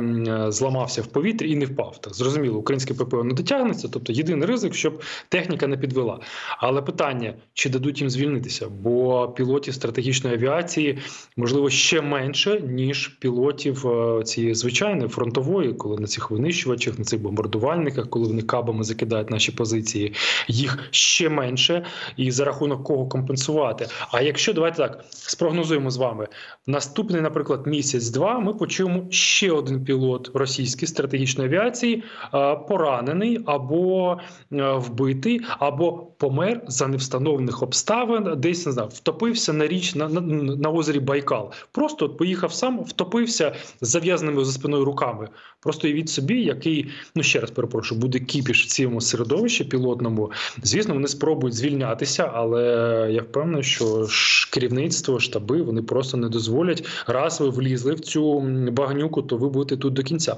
зламався 0.49 1.03
в 1.03 1.07
повітрі 1.07 1.51
і 1.51 1.57
не 1.57 1.65
впав. 1.65 2.01
Так 2.01 2.15
зрозуміло, 2.15 2.59
українське 2.59 2.95
ППО 2.95 3.25
не 3.25 3.35
дотягнеться. 3.35 3.89
Тобто 3.93 4.13
єдиний 4.13 4.49
ризик, 4.49 4.75
щоб 4.75 5.03
техніка 5.29 5.67
не 5.67 5.77
підвела. 5.77 6.21
Але 6.59 6.83
питання, 6.83 7.35
чи 7.55 7.71
дадуть 7.71 8.01
їм 8.01 8.11
звільнитися, 8.11 8.69
бо 8.69 9.29
пілотів 9.29 9.75
стратегічної 9.75 10.37
авіації 10.37 10.99
можливо 11.37 11.71
ще 11.71 12.01
менше 12.01 12.61
ніж 12.61 13.09
пілотів 13.09 13.87
е, 13.87 14.23
цієї 14.25 14.55
звичайної 14.55 15.09
фронтової, 15.09 15.73
коли 15.73 15.99
на 15.99 16.07
цих 16.07 16.31
винищувачах, 16.31 16.99
на 16.99 17.05
цих 17.05 17.21
бомбардувальниках, 17.21 18.11
коли 18.11 18.27
вони 18.27 18.43
кабами 18.43 18.85
закидають 18.85 19.31
наші 19.31 19.53
позиції, 19.53 20.13
їх 20.49 20.79
ще 20.91 21.29
менше, 21.29 21.85
і 22.17 22.31
за 22.31 22.45
рахунок 22.45 22.80
кого 22.81 23.07
компенсувати. 23.07 23.87
А 24.11 24.21
якщо 24.21 24.53
давайте 24.53 24.77
так 24.77 25.05
спрогнозуємо 25.11 25.91
з 25.91 25.97
вами 25.97 26.29
наступний, 26.67 27.21
наприклад, 27.21 27.67
місяць-два, 27.67 28.39
ми 28.39 28.55
почуємо 28.55 29.07
ще 29.11 29.53
один 29.53 29.85
пілот 29.85 30.31
російської 30.35 30.89
стратегічної 30.89 31.51
авіації 31.51 32.03
е, 32.35 32.57
поранений 32.57 33.41
або 33.47 34.19
е, 34.53 34.73
вбитий, 34.73 35.41
або 35.59 35.93
помер 35.93 36.63
за 36.67 36.87
невстановлених 36.89 37.63
обставин, 37.63 38.41
десь 38.41 38.67
не 38.67 38.73
знаю, 38.73 38.89
втопився 38.93 39.53
на 39.53 39.67
річ 39.67 39.95
на, 39.95 40.09
на, 40.09 40.21
на 40.57 40.71
озері 40.71 41.01
Байкал. 41.01 41.53
Просто 41.73 42.05
от 42.05 42.19
поїхав 42.19 42.53
сам, 42.53 42.83
втопився 42.85 43.55
з 43.81 43.89
зав'язаними 43.89 44.45
за 44.45 44.53
спиною 44.53 44.85
руками. 44.85 45.29
Просто 45.61 45.89
уявіть 45.89 46.09
собі, 46.09 46.43
який 46.43 46.91
ну 47.15 47.23
ще 47.23 47.41
раз 47.41 47.51
перепрошую, 47.51 48.01
буде 48.01 48.19
кіпіш 48.19 48.65
в 48.65 48.69
цьому 48.69 49.01
середовищі 49.01 49.65
пілотному. 49.65 50.33
Звісно, 50.63 50.95
вони 50.95 51.09
спробують 51.09 51.55
звільнятися, 51.55 52.31
але 52.35 52.70
я 53.11 53.23
впевнений, 53.23 53.63
що 53.63 54.07
керівництво, 54.53 55.21
штаби 55.21 55.63
вони 55.63 55.83
просто 55.83 56.17
не 56.17 56.29
дозволять. 56.29 56.85
Раз 57.07 57.41
ви 57.41 57.49
влізли 57.49 57.95
в 57.95 58.01
цю 58.01 58.41
багнюку, 58.73 59.23
то 59.23 59.37
ви 59.37 59.49
будете 59.49 59.77
тут 59.77 59.95
до 59.95 60.03
кінця. 60.03 60.37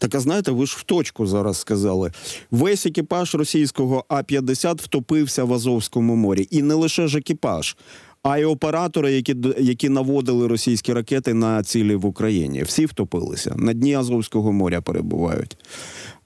Так, 0.00 0.14
а 0.14 0.20
знаєте, 0.20 0.50
ви 0.50 0.66
ж 0.66 0.76
в 0.78 0.82
точку 0.82 1.26
зараз 1.26 1.58
сказали. 1.58 2.12
Весь 2.50 2.86
екіпаж 2.86 3.34
російського 3.34 4.04
А-50 4.08 4.82
втопився 4.82 5.44
в 5.44 5.52
Азовському 5.52 6.16
морі. 6.16 6.48
І 6.50 6.62
не 6.62 6.74
лише 6.74 7.06
ж 7.06 7.18
екіпаж, 7.18 7.76
а 8.22 8.38
й 8.38 8.44
оператори, 8.44 9.12
які, 9.12 9.36
які 9.58 9.88
наводили 9.88 10.46
російські 10.46 10.92
ракети 10.92 11.34
на 11.34 11.62
цілі 11.62 11.94
в 11.94 12.06
Україні. 12.06 12.62
Всі 12.62 12.86
втопилися. 12.86 13.54
На 13.56 13.72
дні 13.72 13.94
Азовського 13.94 14.52
моря 14.52 14.80
перебувають. 14.80 15.56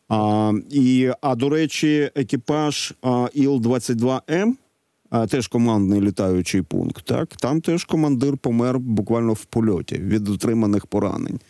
А, 0.09 0.53
і, 0.71 1.11
а 1.21 1.35
до 1.35 1.49
речі, 1.49 2.11
екіпаж 2.15 2.95
а, 3.03 3.29
Іл-22М, 3.37 4.53
а, 5.15 5.27
теж 5.27 5.49
командний 5.49 6.01
літаючий 6.01 6.63
пункт. 6.63 7.05
Так 7.05 7.29
там 7.37 7.61
теж 7.61 7.85
командир 7.85 8.37
помер 8.37 8.79
буквально 8.79 9.33
в 9.33 9.45
польоті 9.45 9.95
від 9.95 10.29
отриманих 10.29 10.87
поранень. 10.87 11.41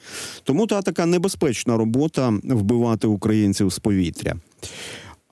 Тому 0.42 0.66
та 0.66 0.82
така 0.82 1.06
небезпечна 1.06 1.76
робота 1.76 2.32
вбивати 2.44 3.06
українців 3.06 3.72
з 3.72 3.78
повітря. 3.78 4.34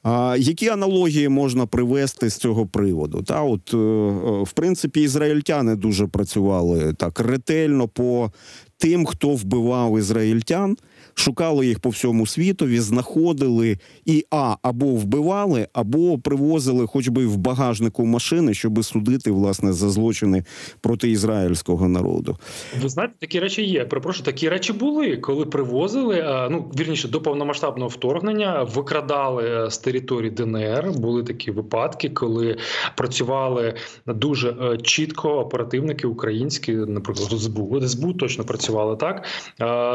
А, 0.02 0.36
які 0.38 0.68
аналогії 0.68 1.28
можна 1.28 1.66
привести 1.66 2.30
з 2.30 2.36
цього 2.36 2.66
приводу? 2.66 3.22
Та 3.22 3.42
от 3.42 3.74
е, 3.74 3.76
е, 3.76 4.42
в 4.42 4.52
принципі 4.52 5.00
ізраїльтяни 5.00 5.76
дуже 5.76 6.06
працювали 6.06 6.92
так 6.92 7.20
ретельно 7.20 7.88
по 7.88 8.32
тим, 8.76 9.06
хто 9.06 9.28
вбивав 9.28 9.98
ізраїльтян, 9.98 10.76
шукали 11.14 11.66
їх 11.66 11.80
по 11.80 11.88
всьому 11.88 12.26
світові, 12.26 12.80
знаходили 12.80 13.78
і 14.04 14.24
а 14.30 14.56
або 14.62 14.86
вбивали, 14.86 15.68
або 15.72 16.18
привозили, 16.18 16.86
хоч 16.86 17.08
би 17.08 17.26
в 17.26 17.36
багажнику 17.36 18.06
машини, 18.06 18.54
щоб 18.54 18.84
судити 18.84 19.30
власне 19.30 19.72
за 19.72 19.90
злочини 19.90 20.44
проти 20.80 21.10
ізраїльського 21.10 21.88
народу. 21.88 22.38
Ви 22.82 22.88
знаєте, 22.88 23.14
такі 23.18 23.40
речі 23.40 23.62
є. 23.64 23.84
Перепрошую, 23.84 24.24
такі 24.24 24.48
речі 24.48 24.72
були, 24.72 25.16
коли 25.16 25.46
привозили. 25.46 26.18
е, 26.18 26.48
Ну 26.50 26.70
вірніше 26.78 27.08
до 27.08 27.20
повномасштабного 27.20 27.88
вторгнення 27.88 28.62
викрадали 28.62 29.64
е, 29.66 29.70
з 29.70 29.78
території 29.78 30.30
ДНР. 30.30 30.92
Були 30.96 31.22
такі 31.22 31.50
випадки, 31.50 32.08
коли 32.08 32.56
працювали 32.96 33.74
дуже 34.06 34.50
е, 34.50 34.78
чітко 34.82 35.30
оперативники 35.30 36.06
українські, 36.06 36.72
наприклад, 36.72 37.40
СБУ. 37.40 37.80
СБУ 37.80 38.12
точно 38.12 38.44
працювали 38.44 38.96
так. 38.96 39.24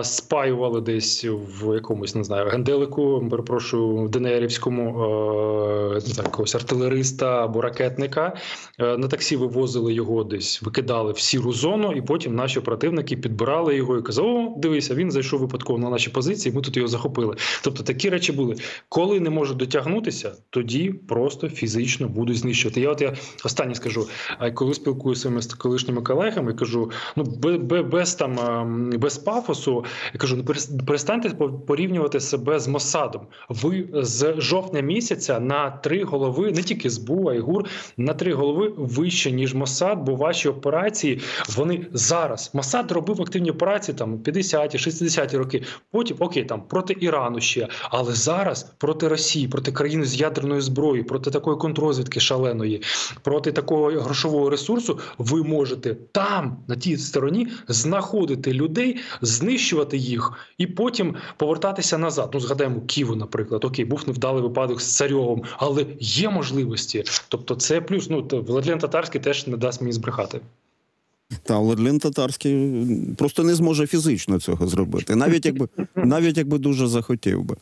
Спаювали 0.06 0.82
десь 0.82 1.07
в 1.26 1.74
якомусь 1.76 2.16
не 2.16 2.24
знаю 2.24 2.50
генделику. 2.50 3.28
Перепрошую, 3.32 3.96
в 3.98 4.10
ДНРівському 4.10 5.04
е, 5.04 6.00
не 6.18 6.24
якогось 6.24 6.56
артилериста 6.56 7.44
або 7.44 7.62
ракетника. 7.62 8.36
Е, 8.80 8.98
На 8.98 9.08
таксі 9.08 9.36
вивозили 9.36 9.94
його 9.94 10.24
десь, 10.24 10.62
викидали 10.62 11.12
в 11.12 11.20
сіру 11.20 11.54
зону, 11.54 11.94
і 11.94 12.02
потім 12.02 12.36
наші 12.36 12.60
оперативники 12.60 13.18
підбирали 13.18 13.76
його 13.76 13.98
і 13.98 14.02
казали: 14.02 14.28
О, 14.28 14.54
дивися, 14.58 14.96
він 14.96 15.12
зайшов 15.12 15.40
випадково 15.40 15.80
на 15.80 15.90
наші 15.90 16.10
позиції. 16.10 16.56
Ми 16.56 16.62
тут 16.62 16.78
його 16.78 16.88
захопили. 16.88 17.36
Тобто 17.64 17.84
такі 17.84 18.10
речі 18.10 18.32
були. 18.32 18.56
Коли 18.90 19.20
не 19.20 19.30
можуть 19.30 19.58
дотягнутися, 19.58 20.32
тоді 20.50 20.90
просто 21.08 21.50
фізично 21.50 22.08
будуть 22.10 22.38
знищувати. 22.38 22.82
Я 22.82 22.92
от 22.92 23.02
я 23.02 23.14
останнє 23.46 23.76
скажу. 23.76 24.08
А 24.40 24.52
коли 24.52 24.74
спілкуюся 24.74 25.42
з 25.42 25.54
колишніми 25.54 26.02
колегами, 26.02 26.54
кажу: 26.54 26.92
ну 27.16 27.24
без, 27.24 27.82
без 27.84 28.16
там 28.16 28.40
ем, 28.40 28.90
без 29.00 29.18
пафосу, 29.18 29.86
я 30.14 30.20
кажу: 30.20 30.36
ну 30.38 30.44
перес- 30.44 30.84
перестаньте 30.98 31.30
порівнювати 31.68 32.20
себе 32.20 32.60
з 32.60 32.68
Мосадом. 32.68 33.22
Ви 33.50 33.88
з 33.94 34.34
жовтня 34.38 34.82
місяця 34.82 35.40
на 35.40 35.70
три 35.70 36.04
голови, 36.04 36.52
не 36.52 36.64
тільки 36.64 36.90
СБУ, 36.90 37.30
а 37.30 37.34
й 37.34 37.40
ГУР, 37.40 37.66
на 37.98 38.14
три 38.14 38.34
голови 38.34 38.74
вище 38.78 39.32
ніж 39.32 39.54
Мосад, 39.54 40.00
бо 40.00 40.16
ваші 40.16 40.50
операції 40.50 41.22
вони 41.56 41.86
зараз. 41.94 42.52
Мосад 42.54 42.92
робив 42.92 43.22
активні 43.22 43.52
операції 43.52 43.98
там 43.98 44.18
50-ті, 44.18 44.78
60-ті 44.78 45.38
роки. 45.38 45.64
Потім 45.92 46.18
окей, 46.20 46.44
там 46.44 46.62
проти 46.68 46.98
Ірану 47.00 47.40
ще, 47.40 47.68
але 47.90 48.14
зараз 48.14 48.64
проти 48.78 49.08
Росії, 49.08 49.48
проти 49.48 49.72
країни 49.72 50.06
з 50.06 50.16
ядерною 50.16 50.62
зброєю, 50.62 51.06
проти 51.06 51.32
такої 51.32 51.58
контррозвідки 51.58 52.20
шаленої, 52.20 52.82
проти 53.24 53.52
такого 53.52 53.88
грошового 53.88 54.50
ресурсу, 54.50 55.00
ви 55.18 55.44
можете 55.44 55.96
там, 56.12 56.58
на 56.68 56.76
тій 56.76 56.98
стороні, 56.98 57.48
знаходити 57.68 58.54
людей, 58.54 58.98
знищувати 59.22 59.98
їх 59.98 60.34
і 60.58 60.68
потім 60.68 60.87
повертатися 61.38 61.98
назад. 61.98 62.30
Ну 62.34 62.40
згадаємо 62.40 62.82
Ківу, 62.82 63.16
наприклад. 63.16 63.66
Окей, 63.66 63.86
був 63.86 64.04
невдалий 64.08 64.44
випадок 64.44 64.82
з 64.82 64.96
царьовим, 64.96 65.44
але 65.58 65.86
є 66.00 66.30
можливості. 66.30 67.04
Тобто, 67.30 67.56
це 67.56 67.82
плюс. 67.82 68.10
Ну 68.10 68.22
то 68.22 68.42
Владлен 68.42 68.80
Татарський 68.80 69.22
теж 69.22 69.48
не 69.48 69.58
дасть 69.58 69.82
мені 69.82 69.94
збрехати. 69.94 70.42
Та 71.44 71.60
Владлен 71.60 72.00
Татарський 72.00 72.86
просто 73.18 73.44
не 73.44 73.56
зможе 73.56 73.88
фізично 73.88 74.40
цього 74.40 74.68
зробити, 74.68 75.16
навіть 75.16 75.46
якби 75.46 75.68
навіть 75.96 76.38
якби 76.38 76.58
дуже 76.58 76.88
захотів 76.88 77.44
би. 77.44 77.56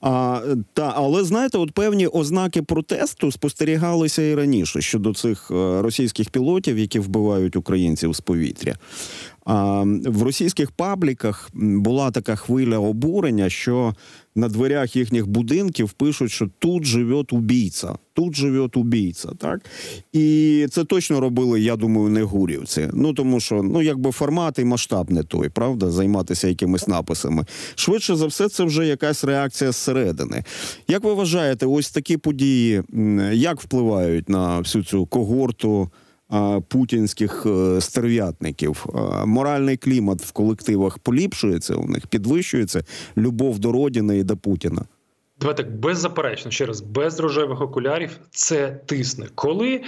А, 0.00 0.40
та, 0.72 0.92
але 0.96 1.24
знаєте, 1.24 1.58
от 1.58 1.72
певні 1.72 2.06
ознаки 2.06 2.62
протесту 2.62 3.32
спостерігалися 3.32 4.22
і 4.22 4.34
раніше 4.34 4.80
щодо 4.80 5.14
цих 5.14 5.50
е, 5.50 5.82
російських 5.82 6.30
пілотів, 6.30 6.78
які 6.78 6.98
вбивають 6.98 7.56
українців 7.56 8.12
з 8.14 8.20
повітря. 8.20 8.74
А, 9.44 9.82
в 10.06 10.22
російських 10.22 10.70
пабліках 10.70 11.50
була 11.54 12.10
така 12.10 12.36
хвиля 12.36 12.78
обурення, 12.78 13.50
що 13.50 13.94
на 14.34 14.48
дверях 14.48 14.96
їхніх 14.96 15.26
будинків 15.26 15.92
пишуть, 15.92 16.30
що 16.30 16.50
тут 16.58 16.84
живе 16.84 17.24
убійця, 17.30 17.94
тут 18.12 18.36
живе 18.36 18.68
убійця. 18.74 19.28
Так? 19.38 19.60
І 20.12 20.66
це 20.70 20.84
точно 20.84 21.20
робили, 21.20 21.60
я 21.60 21.76
думаю, 21.76 22.08
не 22.08 22.22
гурівці. 22.22 22.88
Ну 22.92 23.12
тому 23.12 23.40
що 23.40 23.62
ну 23.62 23.82
якби 23.82 24.10
формат 24.10 24.58
і 24.58 24.64
масштаб 24.64 25.10
не 25.10 25.22
той, 25.22 25.48
правда, 25.48 25.90
займатися 25.90 26.48
якимись 26.48 26.88
написами. 26.88 27.46
Швидше 27.74 28.16
за 28.16 28.26
все, 28.26 28.48
це 28.48 28.64
вже 28.64 28.86
якась 28.86 29.24
реакція 29.24 29.72
зсередини. 29.72 30.44
Як 30.88 31.04
ви 31.04 31.14
вважаєте, 31.14 31.66
ось 31.66 31.90
такі 31.90 32.16
події 32.16 32.82
як 33.32 33.60
впливають 33.60 34.28
на 34.28 34.58
всю 34.58 34.84
цю 34.84 35.06
когорту? 35.06 35.90
А, 36.28 36.60
Путінських 36.68 37.46
е, 37.46 37.80
стерв'ятників 37.80 38.86
моральний 39.26 39.76
клімат 39.76 40.22
в 40.22 40.32
колективах 40.32 40.98
поліпшується 40.98 41.74
у 41.74 41.88
них, 41.88 42.06
підвищується 42.06 42.84
любов 43.16 43.58
до 43.58 43.72
родини 43.72 44.18
і 44.18 44.22
до 44.22 44.36
Путіна. 44.36 44.84
Давай 45.44 45.56
так 45.56 45.78
беззаперечно 45.78 46.50
ще 46.50 46.66
раз, 46.66 46.80
без 46.80 47.20
рожевих 47.20 47.60
окулярів 47.60 48.18
це 48.30 48.80
тисне. 48.86 49.26
Коли 49.34 49.82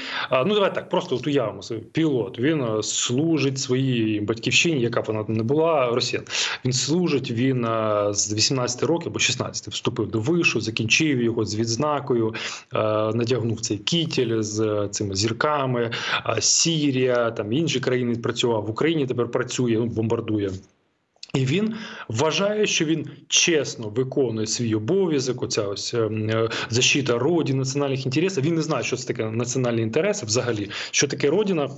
ну 0.47 0.55
давай 0.55 0.75
так, 0.75 0.89
просто 0.89 1.17
от 1.17 1.27
уявимо 1.27 1.63
собі, 1.63 1.81
пілот. 1.81 2.39
Він 2.39 2.63
е, 2.63 2.83
служить 2.83 3.59
своїй 3.59 4.21
батьківщині, 4.21 4.81
яка 4.81 5.03
б 5.03 5.05
вона 5.07 5.25
не 5.29 5.43
була 5.43 5.91
росіян. 5.91 6.25
Він 6.65 6.73
служить. 6.73 7.31
Він 7.31 7.65
е, 7.65 8.09
з 8.11 8.35
18 8.35 8.83
років 8.83 9.09
або 9.09 9.19
16 9.19 9.69
вступив 9.69 10.11
до 10.11 10.21
вишу, 10.21 10.61
закінчив 10.61 11.23
його 11.23 11.45
з 11.45 11.57
відзнакою, 11.57 12.35
е, 12.75 12.79
надягнув 13.15 13.61
цей 13.61 13.79
кітель 13.79 14.43
з 14.43 14.89
цими 14.93 15.15
зірками. 15.15 15.91
Сірія 16.39 17.31
там 17.31 17.53
інші 17.53 17.81
країни 17.81 18.17
працював 18.17 18.65
в 18.65 18.71
Україні. 18.71 19.07
Тепер 19.07 19.31
працює, 19.31 19.77
ну 19.79 19.87
бомбардує. 19.87 20.51
І 21.35 21.47
він 21.47 21.75
вважає, 22.09 22.67
що 22.67 22.85
він 22.85 23.11
чесно 23.29 23.89
виконує 23.89 24.47
свій 24.47 24.75
обов'язок. 24.75 25.43
Оця 25.43 25.63
ось 25.63 25.95
е, 25.95 26.49
защита 26.71 27.19
роді 27.19 27.55
національних 27.55 28.07
інтересів. 28.07 28.45
Він 28.45 28.55
не 28.55 28.63
знає, 28.63 28.85
що 28.85 28.97
це 28.97 29.07
таке 29.07 29.31
національні 29.31 29.83
інтереси, 29.83 30.27
взагалі, 30.27 30.71
що 30.91 31.09
таке 31.09 31.31
родина. 31.31 31.71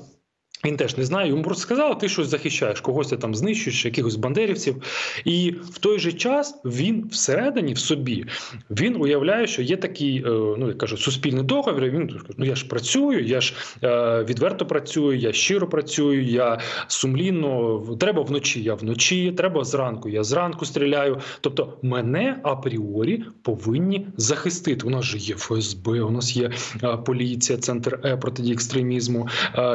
Він 0.64 0.76
теж 0.76 0.96
не 0.96 1.04
знає, 1.04 1.28
йому 1.28 1.42
просто 1.42 1.62
сказали, 1.62 1.94
ти 1.94 2.08
щось 2.08 2.28
захищаєш, 2.28 2.80
когось 2.80 3.08
ти 3.08 3.16
там 3.16 3.34
знищуєш, 3.34 3.84
якихось 3.84 4.16
бандерівців. 4.16 4.82
І 5.24 5.50
в 5.50 5.78
той 5.78 5.98
же 5.98 6.12
час 6.12 6.60
він 6.64 7.08
всередині 7.10 7.72
в 7.72 7.78
собі 7.78 8.24
він 8.70 8.96
уявляє, 8.96 9.46
що 9.46 9.62
є 9.62 9.76
такий, 9.76 10.18
е, 10.18 10.30
ну 10.58 10.68
я 10.68 10.74
кажу, 10.74 10.96
суспільний 10.96 11.44
договір. 11.44 11.90
Він 11.90 12.20
ну 12.36 12.44
я 12.44 12.54
ж 12.54 12.66
працюю, 12.66 13.24
я 13.24 13.40
ж 13.40 13.54
е, 13.84 14.24
відверто 14.28 14.66
працюю, 14.66 15.18
я 15.18 15.32
щиро 15.32 15.68
працюю, 15.68 16.24
я 16.24 16.60
сумлінно 16.86 17.78
треба 18.00 18.22
вночі. 18.22 18.62
Я 18.62 18.74
вночі, 18.74 19.32
треба 19.32 19.64
зранку. 19.64 20.08
Я 20.08 20.24
зранку 20.24 20.64
стріляю. 20.64 21.20
Тобто, 21.40 21.78
мене 21.82 22.40
апріорі 22.42 23.24
повинні 23.42 24.06
захистити. 24.16 24.86
У 24.86 24.90
нас 24.90 25.04
же 25.04 25.18
є 25.18 25.34
ФСБ, 25.34 26.00
у 26.00 26.10
нас 26.10 26.36
є 26.36 26.50
е, 26.84 26.96
поліція, 26.96 27.58
центр 27.58 28.00
Е 28.04 28.16
протидії 28.16 28.54
екстремізму, 28.54 29.28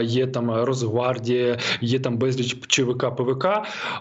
є 0.04 0.28
там 0.28 0.66
Росгвардія, 0.74 1.60
є 1.82 2.00
там 2.00 2.18
безліч 2.18 2.58
ЧВК, 2.68 3.16
ПВК. 3.16 3.46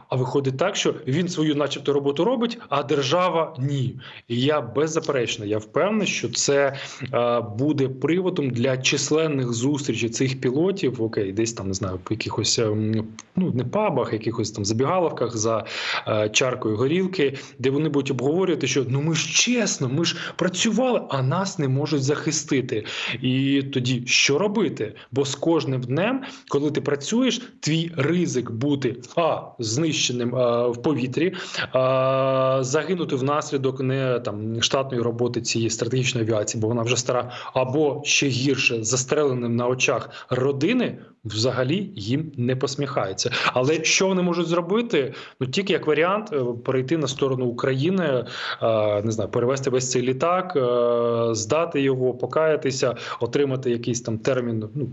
А 0.08 0.16
виходить 0.16 0.56
так, 0.56 0.76
що 0.76 0.94
він 1.06 1.28
свою, 1.28 1.54
начебто, 1.54 1.92
роботу 1.92 2.24
робить, 2.24 2.58
а 2.68 2.82
держава 2.82 3.56
ні. 3.58 3.96
І 4.28 4.40
я 4.40 4.60
беззаперечно, 4.60 5.44
я 5.44 5.58
впевнений, 5.58 6.06
що 6.06 6.28
це 6.28 6.76
е, 7.14 7.40
буде 7.40 7.88
приводом 7.88 8.50
для 8.50 8.76
численних 8.76 9.52
зустрічей 9.52 10.08
цих 10.08 10.40
пілотів. 10.40 11.02
Окей, 11.02 11.32
десь 11.32 11.52
там 11.52 11.68
не 11.68 11.74
знаю, 11.74 11.98
по 12.04 12.14
якихось 12.14 12.58
ем, 12.58 13.08
ну 13.36 13.52
не 13.54 13.64
пабах, 13.64 14.12
якихось 14.12 14.50
там 14.50 14.64
забігаловках 14.64 15.36
за 15.36 15.64
е, 16.08 16.28
чаркою 16.28 16.76
горілки, 16.76 17.38
де 17.58 17.70
вони 17.70 17.88
будуть 17.88 18.10
обговорювати, 18.10 18.66
що 18.66 18.84
ну 18.88 19.02
ми 19.02 19.14
ж 19.14 19.32
чесно, 19.32 19.88
ми 19.88 20.04
ж 20.04 20.16
працювали, 20.36 21.02
а 21.10 21.22
нас 21.22 21.58
не 21.58 21.68
можуть 21.68 22.02
захистити. 22.02 22.84
І 23.22 23.62
тоді 23.62 24.02
що 24.06 24.38
робити? 24.38 24.94
Бо 25.12 25.24
з 25.24 25.34
кожним 25.34 25.80
днем, 25.80 26.22
коли 26.48 26.61
коли 26.62 26.72
ти 26.72 26.80
працюєш, 26.80 27.42
твій 27.60 27.90
ризик 27.96 28.50
бути 28.50 28.96
а 29.16 29.40
знищеним 29.58 30.34
а, 30.36 30.68
в 30.68 30.82
повітрі, 30.82 31.34
а, 31.72 32.58
загинути 32.60 33.16
внаслідок 33.16 33.80
не 33.80 34.20
там 34.20 34.62
штатної 34.62 35.02
роботи 35.02 35.40
цієї 35.40 35.70
стратегічної 35.70 36.26
авіації, 36.26 36.60
бо 36.60 36.68
вона 36.68 36.82
вже 36.82 36.96
стара, 36.96 37.30
або 37.54 38.02
ще 38.04 38.26
гірше 38.26 38.84
застреленим 38.84 39.56
на 39.56 39.66
очах 39.66 40.26
родини 40.30 40.98
взагалі 41.24 41.90
їм 41.96 42.32
не 42.36 42.56
посміхається. 42.56 43.30
Але 43.44 43.84
що 43.84 44.06
вони 44.06 44.22
можуть 44.22 44.46
зробити? 44.46 45.14
Ну 45.40 45.46
тільки 45.46 45.72
як 45.72 45.86
варіант 45.86 46.30
е, 46.32 46.44
перейти 46.64 46.98
на 46.98 47.08
сторону 47.08 47.46
України, 47.46 48.24
е, 48.62 49.02
не 49.02 49.12
знаю, 49.12 49.30
перевести 49.30 49.70
весь 49.70 49.90
цей 49.90 50.02
літак, 50.02 50.56
е, 50.56 51.34
здати 51.34 51.80
його, 51.80 52.14
покаятися, 52.14 52.94
отримати 53.20 53.70
якийсь 53.70 54.00
там 54.00 54.18
термін. 54.18 54.68
Ну 54.74 54.88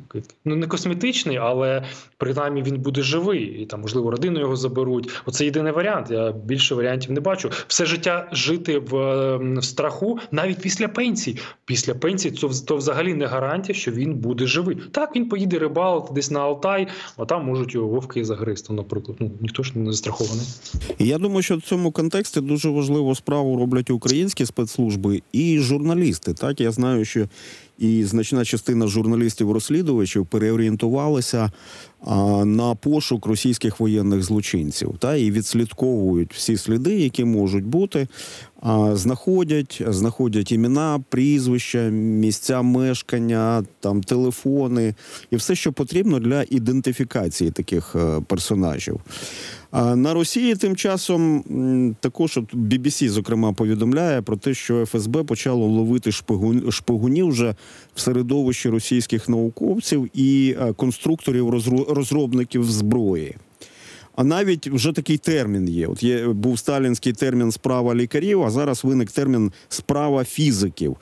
ну 0.46 0.56
не 0.56 0.68
косметичний, 0.68 1.38
але 1.38 1.84
принаймні 2.18 2.64
він 2.64 2.78
буде 2.78 3.02
живий, 3.02 3.44
і 3.44 3.66
там 3.66 3.82
можливо 3.82 4.12
родину 4.12 4.40
його 4.40 4.56
заберуть. 4.56 5.10
Оце 5.26 5.46
єдиний 5.46 5.74
варіант. 5.74 6.08
Я 6.12 6.32
більше 6.32 6.76
варіантів 6.76 7.12
не 7.12 7.20
бачу. 7.20 7.50
Все 7.68 7.86
життя 7.86 8.30
жити 8.32 8.80
в, 8.80 8.96
в 9.38 9.64
страху 9.64 10.20
навіть 10.32 10.62
після 10.62 10.88
пенсії. 10.88 11.38
Після 11.66 11.94
пенсії 11.94 12.34
це 12.34 12.66
то 12.66 12.76
взагалі 12.76 13.14
не 13.14 13.26
гарантія, 13.26 13.76
що 13.80 13.92
він 13.92 14.16
буде 14.16 14.46
живий. 14.48 14.76
Так 14.92 15.16
він 15.16 15.30
поїде 15.30 15.60
рибалити 15.60 16.19
десь 16.20 16.32
на 16.32 16.40
Алтай, 16.40 16.88
а 17.18 17.26
там 17.26 17.46
можуть 17.46 17.74
його 17.74 17.88
вовки 17.88 18.26
загристи, 18.26 18.74
наприклад. 18.74 19.18
Ну 19.20 19.32
ніхто 19.42 19.64
ж 19.64 19.72
не 19.76 19.92
застрахований. 19.92 20.46
Я 21.00 21.17
думаю, 21.17 21.41
що 21.41 21.58
в 21.58 21.62
цьому 21.62 21.91
контексті 21.91 22.41
дуже 22.41 22.70
важливу 22.70 23.15
справу 23.15 23.58
роблять 23.58 23.89
українські 23.89 24.46
спецслужби 24.46 25.22
і 25.32 25.60
журналісти. 25.60 26.34
Так 26.34 26.62
я 26.62 26.72
знаю, 26.72 27.06
що 27.06 27.28
і 27.80 28.04
значна 28.04 28.46
частина 28.46 28.88
журналістів-розслідувачів 28.88 30.26
переорієнтувалися 30.26 31.52
на 32.46 32.76
пошук 32.76 33.26
російських 33.26 33.80
воєнних 33.80 34.24
злочинців 34.24 34.96
та 35.00 35.15
і 35.15 35.32
відслідковують 35.32 36.34
всі 36.34 36.58
сліди, 36.58 37.00
які 37.00 37.26
можуть 37.26 37.65
бути. 37.65 38.08
Знаходять, 38.94 39.82
знаходять 39.88 40.52
імена, 40.52 41.04
прізвища, 41.10 41.80
місця 41.89 42.62
мешкання, 42.62 43.63
там 43.80 44.04
телефони 44.04 44.96
і 45.32 45.36
все, 45.36 45.56
що 45.56 45.74
потрібно 45.74 46.20
для 46.20 46.46
ідентифікації 46.50 47.52
таких 47.52 47.96
е, 47.96 48.22
персонажів. 48.28 49.00
На 49.71 50.13
Росії 50.13 50.55
тим 50.55 50.75
часом 50.75 51.43
також 51.99 52.38
от 52.38 52.55
BBC, 52.55 53.10
зокрема 53.10 53.53
повідомляє 53.53 54.21
про 54.21 54.38
те, 54.38 54.53
що 54.53 54.86
ФСБ 54.86 55.23
почало 55.23 55.67
ловити 55.67 56.12
шпигун, 56.12 56.71
шпигунів 56.71 57.27
вже 57.27 57.55
в 57.95 57.99
середовищі 57.99 58.69
російських 58.69 59.29
науковців 59.29 60.10
і 60.13 60.55
е, 60.60 60.73
конструкторів 60.73 61.49
розробників 61.89 62.63
зброї. 62.63 63.36
А 64.15 64.23
навіть 64.23 64.67
вже 64.67 64.91
такий 64.91 65.17
термін 65.17 65.69
є. 65.69 65.88
От 65.88 66.03
є 66.03 66.27
був 66.27 66.60
сталінський 66.60 67.13
термін 67.13 67.51
справа 67.51 67.95
лікарів, 67.95 68.43
а 68.43 68.49
зараз 68.49 68.84
виник 68.84 69.12
термін 69.12 69.51
справа 69.69 70.23
фізиків, 70.23 70.97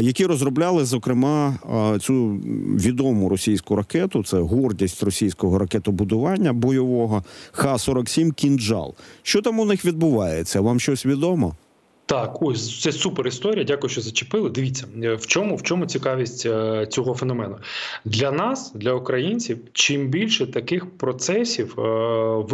які 0.00 0.26
розробляли 0.26 0.84
зокрема 0.84 1.58
цю 2.00 2.28
відому 2.74 3.28
російську 3.28 3.76
ракету. 3.76 4.24
Це 4.24 4.38
гордість 4.38 5.02
російського 5.02 5.58
ракетобудування 5.58 6.52
бойового 6.52 7.24
Х-47 7.52 8.32
кінджал. 8.32 8.94
Що 9.22 9.42
там 9.42 9.58
у 9.58 9.64
них 9.64 9.84
відбувається? 9.84 10.60
Вам 10.60 10.80
щось 10.80 11.06
відомо? 11.06 11.54
Так, 12.08 12.42
ось 12.42 12.80
це 12.80 12.92
супер 12.92 13.26
історія. 13.26 13.64
Дякую, 13.64 13.90
що 13.90 14.00
зачепили. 14.00 14.50
Дивіться, 14.50 14.86
е, 15.02 15.14
в 15.14 15.26
чому 15.26 15.56
в 15.56 15.62
чому 15.62 15.86
цікавість 15.86 16.46
е, 16.46 16.86
цього 16.90 17.14
феномену 17.14 17.56
для 18.04 18.30
нас, 18.30 18.72
для 18.74 18.92
українців. 18.92 19.58
Чим 19.72 20.08
більше 20.08 20.46
таких 20.46 20.98
процесів 20.98 21.80
е, 21.80 22.44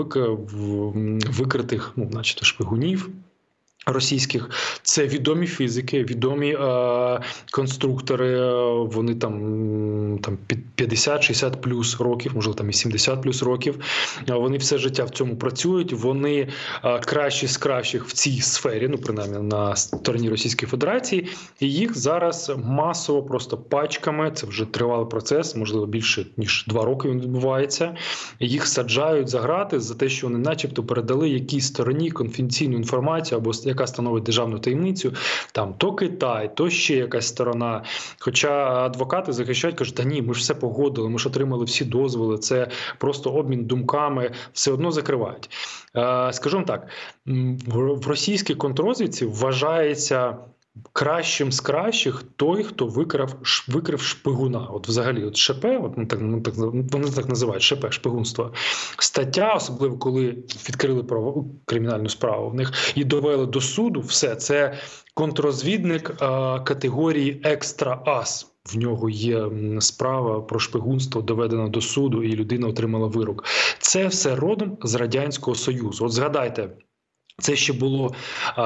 викритих, 1.30 1.92
ну, 1.96 2.10
начебто, 2.12 2.44
шпигунів. 2.44 3.10
Російських 3.86 4.50
це 4.82 5.06
відомі 5.06 5.46
фізики, 5.46 6.04
відомі 6.04 6.50
е, 6.50 7.20
конструктори. 7.50 8.54
Вони 8.84 9.14
там 9.14 10.18
там 10.22 10.38
під 10.46 10.58
50-60 10.76 11.56
плюс 11.56 12.00
років, 12.00 12.32
можливо, 12.34 12.58
там 12.58 12.70
і 12.70 12.72
70 12.72 13.22
плюс 13.22 13.42
років. 13.42 13.80
Вони 14.28 14.56
все 14.56 14.78
життя 14.78 15.04
в 15.04 15.10
цьому 15.10 15.36
працюють. 15.36 15.92
Вони 15.92 16.48
е, 16.84 16.98
кращі 16.98 17.46
з 17.46 17.56
кращих 17.56 18.06
в 18.06 18.12
цій 18.12 18.40
сфері, 18.40 18.88
ну 18.88 18.98
принаймні 18.98 19.38
на 19.38 19.76
стороні 19.76 20.28
Російської 20.28 20.70
Федерації. 20.70 21.28
І 21.60 21.72
їх 21.72 21.98
зараз 21.98 22.52
масово 22.64 23.22
просто 23.22 23.58
пачками. 23.58 24.30
Це 24.34 24.46
вже 24.46 24.64
тривалий 24.64 25.06
процес, 25.08 25.56
можливо, 25.56 25.86
більше 25.86 26.26
ніж 26.36 26.64
два 26.68 26.84
роки 26.84 27.08
він 27.08 27.20
відбувається. 27.20 27.96
Їх 28.40 28.66
саджають 28.66 29.28
за 29.28 29.40
грати 29.40 29.80
за 29.80 29.94
те, 29.94 30.08
що 30.08 30.26
вони, 30.26 30.38
начебто, 30.38 30.84
передали 30.84 31.28
якійсь 31.28 31.66
стороні 31.66 32.10
конфіденційну 32.10 32.76
інформацію 32.76 33.38
або 33.38 33.52
яка 33.74 33.86
становить 33.86 34.24
державну 34.24 34.58
таємницю, 34.58 35.12
там 35.52 35.74
то 35.74 35.92
Китай, 35.92 36.56
то 36.56 36.70
ще 36.70 36.94
якась 36.94 37.26
сторона. 37.26 37.84
Хоча 38.18 38.84
адвокати 38.84 39.32
захищають, 39.32 39.76
кажуть, 39.76 39.94
та 39.94 40.04
ні, 40.04 40.22
ми 40.22 40.34
ж 40.34 40.40
все 40.40 40.54
погодили, 40.54 41.10
ми 41.10 41.18
ж 41.18 41.28
отримали 41.28 41.64
всі 41.64 41.84
дозволи. 41.84 42.38
Це 42.38 42.68
просто 42.98 43.30
обмін 43.30 43.64
думками, 43.64 44.30
все 44.52 44.72
одно 44.72 44.90
закривають. 44.90 45.50
Е, 45.96 46.32
скажімо 46.32 46.64
так, 46.66 46.88
в 47.66 48.06
російській 48.06 48.54
контррозвідці 48.54 49.26
вважається 49.26 50.36
кращим 50.92 51.52
з 51.52 51.60
кращих 51.60 52.24
той, 52.36 52.64
хто 52.64 52.86
викрав 52.86 53.34
викрив 53.68 54.00
шпигуна. 54.00 54.58
От 54.58 54.88
взагалі, 54.88 55.24
от 55.24 55.36
ШП, 55.36 55.64
от 55.64 56.08
так 56.08 56.18
ну, 56.20 56.40
так 56.40 56.54
вони 56.56 57.10
так 57.10 57.28
називають 57.28 57.62
ШП, 57.62 57.92
шпигунство. 57.92 58.52
Стаття, 58.98 59.54
особливо 59.54 59.98
коли 59.98 60.28
відкрили 60.68 61.04
право 61.04 61.46
кримінальну 61.64 62.08
справу 62.08 62.50
в 62.50 62.54
них 62.54 62.72
і 62.94 63.04
довели 63.04 63.46
до 63.46 63.60
суду, 63.60 64.00
все 64.00 64.36
це 64.36 64.78
контрозвідник 65.14 66.10
е, 66.10 66.16
категорії 66.60 67.40
екстра 67.44 68.02
ас. 68.06 68.50
В 68.72 68.76
нього 68.76 69.10
є 69.10 69.50
справа 69.80 70.40
про 70.40 70.58
шпигунство 70.58 71.22
доведена 71.22 71.68
до 71.68 71.80
суду, 71.80 72.22
і 72.22 72.36
людина 72.36 72.68
отримала 72.68 73.06
вирок. 73.06 73.44
Це 73.78 74.06
все 74.06 74.36
родом 74.36 74.78
з 74.82 74.94
радянського 74.94 75.54
союзу. 75.54 76.04
От 76.04 76.12
згадайте. 76.12 76.70
Це 77.38 77.56
ще 77.56 77.72
було 77.72 78.14
а, 78.56 78.62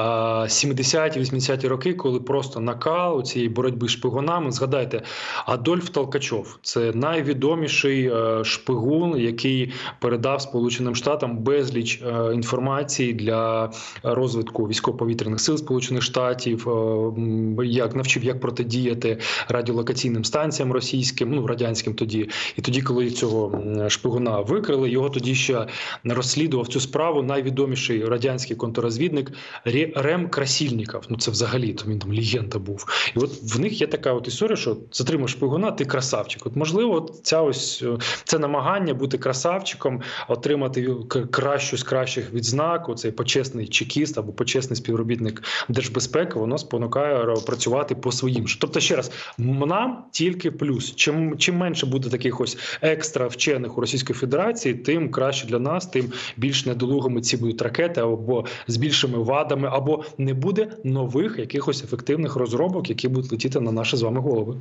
70-ті, 0.49 1.19
80-ті 1.19 1.67
роки, 1.67 1.93
коли 1.93 2.19
просто 2.19 2.59
накал 2.59 3.19
у 3.19 3.21
цієї 3.21 3.49
боротьби 3.49 3.87
з 3.87 3.91
шпигунами. 3.91 4.51
Згадайте, 4.51 5.01
Адольф 5.45 5.89
Толкачов 5.89 6.59
це 6.61 6.91
найвідоміший 6.93 8.05
е, 8.05 8.43
шпигун, 8.43 9.17
який 9.17 9.73
передав 9.99 10.41
Сполученим 10.41 10.95
Штатам 10.95 11.37
безліч 11.37 12.01
е, 12.01 12.33
інформації 12.33 13.13
для 13.13 13.71
розвитку 14.03 14.67
військово-повітряних 14.67 15.39
сил 15.39 15.57
Сполучених 15.57 16.03
Штатів, 16.03 16.69
е, 16.69 17.65
як 17.65 17.95
навчив, 17.95 18.23
як 18.23 18.39
протидіяти 18.39 19.17
радіолокаційним 19.47 20.25
станціям 20.25 20.71
російським, 20.71 21.31
ну 21.31 21.47
радянським 21.47 21.93
тоді. 21.93 22.29
І 22.57 22.61
тоді, 22.61 22.81
коли 22.81 23.11
цього 23.11 23.61
шпигуна 23.89 24.39
викрили, 24.39 24.89
його 24.89 25.09
тоді 25.09 25.35
ще 25.35 25.67
розслідував 26.03 26.67
цю 26.67 26.79
справу 26.79 27.23
найвідоміший 27.23 28.05
радянський 28.05 28.58
контррозвідник 28.59 29.31
Ре- 29.65 29.91
Рем 30.01 30.29
Красільніков. 30.29 31.03
Ну 31.09 31.17
це 31.17 31.31
взагалі 31.31 31.73
то 31.73 31.85
він 31.87 31.99
там 31.99 32.13
легенда 32.13 32.59
був. 32.59 32.85
І 33.15 33.19
от 33.19 33.55
в 33.55 33.59
них 33.59 33.81
є 33.81 33.87
така 33.87 34.13
от 34.13 34.27
історія, 34.27 34.55
що 34.55 34.77
затримав 34.91 35.29
шпигуна, 35.29 35.71
ти 35.71 35.85
красавчик. 35.85 36.45
От 36.45 36.55
можливо, 36.55 37.09
ця 37.23 37.41
ось 37.41 37.81
е, 37.83 37.97
це 38.23 38.39
намагання 38.39 38.93
бути 38.93 39.17
красавчиком, 39.17 40.01
отримати 40.27 40.95
кращу 41.31 41.77
з 41.77 41.83
кращих 41.83 42.33
відзнак, 42.33 42.89
оцей 42.89 43.11
почесний 43.11 43.67
чекіст 43.67 44.17
або 44.17 44.33
почесний 44.33 44.77
співробітник 44.77 45.43
держбезпеки, 45.69 46.39
воно 46.39 46.57
спонукає 46.57 47.35
працювати 47.45 47.95
по 47.95 48.11
своїм. 48.11 48.45
Тобто, 48.59 48.79
ще 48.79 48.95
раз, 48.95 49.11
нам 49.37 50.03
тільки 50.11 50.51
плюс. 50.51 50.95
Чим 50.95 51.37
чим 51.37 51.57
менше 51.57 51.85
буде 51.85 52.09
таких 52.09 52.41
ось 52.41 52.57
екстра 52.81 53.27
вчених 53.27 53.77
у 53.77 53.81
Російській 53.81 54.13
Федерації, 54.13 54.73
тим 54.75 55.11
краще 55.11 55.47
для 55.47 55.59
нас, 55.59 55.87
тим 55.87 56.11
більш 56.37 56.65
недолугими 56.65 57.21
ці 57.21 57.37
будуть 57.37 57.61
ракети 57.61 58.01
або 58.01 58.45
з 58.67 58.77
більшими 58.77 59.17
вадами, 59.17 59.69
або 59.71 60.03
не 60.17 60.33
буде 60.33 60.67
нових 60.83 61.39
якихось 61.39 61.83
ефективних 61.83 62.35
розробок, 62.35 62.89
які 62.89 63.07
будуть 63.07 63.31
летіти 63.31 63.59
на 63.59 63.71
наші 63.71 63.97
з 63.97 64.01
вами 64.01 64.19
голови. 64.19 64.55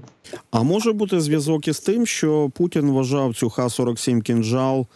А 0.50 0.62
може 0.62 0.92
бути 0.92 1.20
зв'язок 1.20 1.68
із 1.68 1.80
тим, 1.80 2.06
що 2.06 2.50
Путін 2.54 2.90
вважав 2.90 3.34
цю 3.34 3.50
Х-47 3.50 4.22
кінжал 4.22 4.86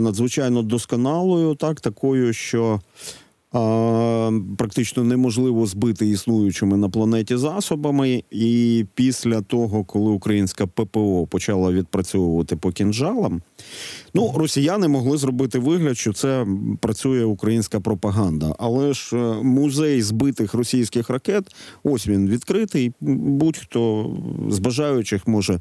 надзвичайно 0.00 0.62
досконалою, 0.62 1.54
так 1.54 1.80
такою, 1.80 2.32
що 2.32 2.80
практично 4.56 5.04
неможливо 5.04 5.66
збити 5.66 6.08
існуючими 6.08 6.76
на 6.76 6.88
планеті 6.88 7.36
засобами. 7.36 8.22
І 8.30 8.84
після 8.94 9.40
того, 9.40 9.84
коли 9.84 10.10
українська 10.10 10.66
ППО 10.66 11.26
почала 11.26 11.72
відпрацьовувати 11.72 12.56
по 12.56 12.72
кінжалам, 12.72 13.42
ну 14.14 14.32
росіяни 14.36 14.88
могли 14.88 15.16
зробити 15.16 15.58
вигляд, 15.58 15.98
що 15.98 16.12
це 16.12 16.46
працює 16.80 17.24
українська 17.24 17.80
пропаганда. 17.80 18.54
Але 18.58 18.92
ж 18.92 19.16
е, 19.16 19.42
музей 19.42 20.02
збитих 20.02 20.54
російських 20.54 21.10
ракет, 21.10 21.44
ось 21.84 22.08
він 22.08 22.28
відкритий. 22.28 22.92
Будь-хто 23.00 24.10
з 24.48 24.58
бажаючих 24.58 25.28
може 25.28 25.60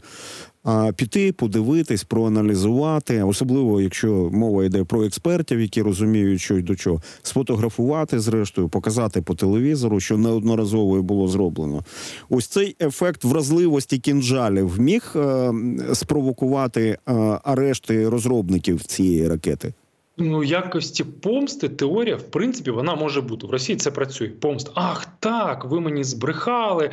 піти, 0.96 1.32
подивитись, 1.32 2.04
проаналізувати, 2.04 3.24
особливо 3.24 3.82
якщо 3.82 4.30
мова 4.34 4.66
йде 4.66 4.84
про 4.84 5.04
експертів, 5.04 5.62
які 5.62 5.82
розуміють, 5.82 6.42
що 6.42 6.58
й 6.58 6.62
до 6.62 6.76
чого, 6.76 7.02
сфотографувати, 7.22 8.20
зрештою, 8.20 8.70
показати 8.70 9.22
по 9.22 9.36
телевізору, 9.36 10.00
що 10.00 10.18
неодноразово 10.18 11.02
було 11.02 11.28
зроблено. 11.28 11.84
Ось 12.30 12.48
цей 12.48 12.76
ефект 12.82 13.24
вразливості 13.24 13.98
кінжалів 13.98 14.80
міг 14.80 15.14
е, 15.16 15.54
спровокувати 15.94 16.82
е, 16.82 17.14
арешти 17.44 18.10
розробників 18.10 18.84
цієї 18.84 19.28
ракети. 19.28 19.74
Ну, 20.20 20.44
якості 20.44 21.04
помсти, 21.04 21.70
теорія, 21.70 22.16
в 22.16 22.24
принципі, 22.24 22.72
вона 22.72 22.96
може 22.96 23.22
бути. 23.22 23.48
В 23.48 23.50
Росії 23.50 23.76
це 23.78 23.92
працює. 23.92 24.28
Помста. 24.28 24.72
Ах, 24.76 25.08
так, 25.20 25.66
ви 25.66 25.80
мені 25.80 26.04
збрехали, 26.04 26.86
е, 26.86 26.92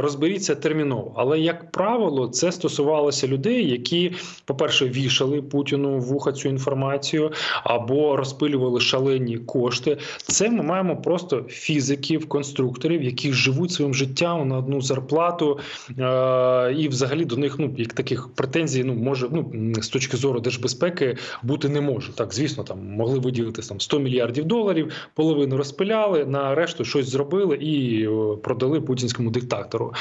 розберіться 0.00 0.54
терміново. 0.54 1.14
Але, 1.16 1.38
як 1.38 1.72
правило, 1.72 2.28
це 2.28 2.52
стосувалося 2.52 3.26
людей, 3.26 3.70
які, 3.70 4.12
по-перше, 4.44 4.88
вішали 4.88 5.42
Путіну 5.42 5.98
в 5.98 6.00
вуха 6.00 6.32
цю 6.32 6.48
інформацію 6.48 7.32
або 7.64 8.16
розпилювали 8.16 8.80
шалені 8.80 9.38
кошти. 9.38 9.98
Це 10.16 10.50
ми 10.50 10.62
маємо 10.62 10.96
просто 10.96 11.44
фізиків, 11.48 12.28
конструкторів, 12.28 13.02
які 13.02 13.32
живуть 13.32 13.70
своїм 13.70 13.94
життям 13.94 14.48
на 14.48 14.58
одну 14.58 14.80
зарплату, 14.80 15.58
е, 15.98 16.74
і 16.78 16.88
взагалі 16.88 17.24
до 17.24 17.36
них 17.36 17.58
ну 17.58 17.74
як 17.76 17.92
таких 17.92 18.28
претензій, 18.34 18.84
ну 18.84 18.94
може 18.94 19.28
ну 19.32 19.74
з 19.82 19.88
точки 19.88 20.16
зору 20.16 20.40
держбезпеки 20.40 21.16
бути 21.42 21.68
не 21.68 21.80
може. 21.80 22.12
Так, 22.12 22.34
звісно, 22.34 22.47
там 22.54 22.86
могли 22.86 23.18
виділити 23.18 23.62
там 23.62 23.80
100 23.80 23.98
мільярдів 23.98 24.44
доларів, 24.44 24.92
половину 25.14 25.56
розпиляли, 25.56 26.24
на 26.24 26.54
решту 26.54 26.84
щось 26.84 27.08
зробили 27.08 27.56
і 27.56 28.08
продали 28.42 28.80
путінському 28.80 29.30
диктатору. 29.30 29.92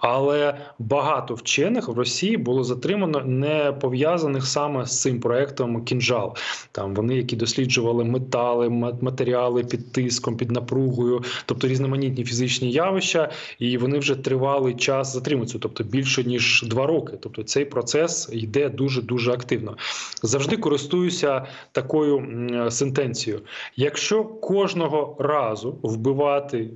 Але 0.00 0.58
багато 0.78 1.34
вчених 1.34 1.88
в 1.88 1.98
Росії 1.98 2.36
було 2.36 2.64
затримано 2.64 3.20
не 3.20 3.72
пов'язаних 3.80 4.46
саме 4.46 4.86
з 4.86 5.00
цим 5.00 5.20
проектом 5.20 5.84
кінжал. 5.84 6.36
Там 6.72 6.94
вони, 6.94 7.16
які 7.16 7.36
досліджували 7.36 8.04
метали, 8.04 8.68
ма- 8.68 8.98
матеріали 9.00 9.64
під 9.64 9.92
тиском, 9.92 10.36
під 10.36 10.50
напругою, 10.50 11.22
тобто 11.46 11.68
різноманітні 11.68 12.24
фізичні 12.24 12.70
явища, 12.72 13.30
і 13.58 13.78
вони 13.78 13.98
вже 13.98 14.14
тривалий 14.14 14.74
час 14.74 15.12
затримуються, 15.12 15.58
тобто 15.58 15.84
більше 15.84 16.24
ніж 16.24 16.64
два 16.66 16.86
роки. 16.86 17.16
Тобто 17.20 17.42
цей 17.42 17.64
процес 17.64 18.28
йде 18.32 18.68
дуже 18.68 19.02
дуже 19.02 19.32
активно. 19.32 19.76
Завжди 20.22 20.56
користуюся 20.56 21.46
такою 21.72 21.91
м, 21.94 22.70
сентенцією: 22.70 23.42
якщо 23.76 24.24
кожного 24.24 25.16
разу 25.18 25.78
вбивати. 25.82 26.70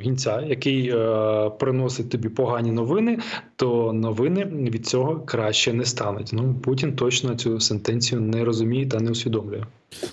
Гінця, 0.00 0.40
який 0.48 0.88
е, 0.88 1.50
приносить 1.58 2.10
тобі 2.10 2.28
погані 2.28 2.72
новини, 2.72 3.18
то 3.56 3.92
новини 3.92 4.44
від 4.44 4.86
цього 4.86 5.20
краще 5.20 5.72
не 5.72 5.84
стануть. 5.84 6.30
Ну 6.32 6.54
Путін 6.54 6.96
точно 6.96 7.34
цю 7.34 7.60
сентенцію 7.60 8.20
не 8.20 8.44
розуміє 8.44 8.86
та 8.86 9.00
не 9.00 9.10
усвідомлює. 9.10 9.62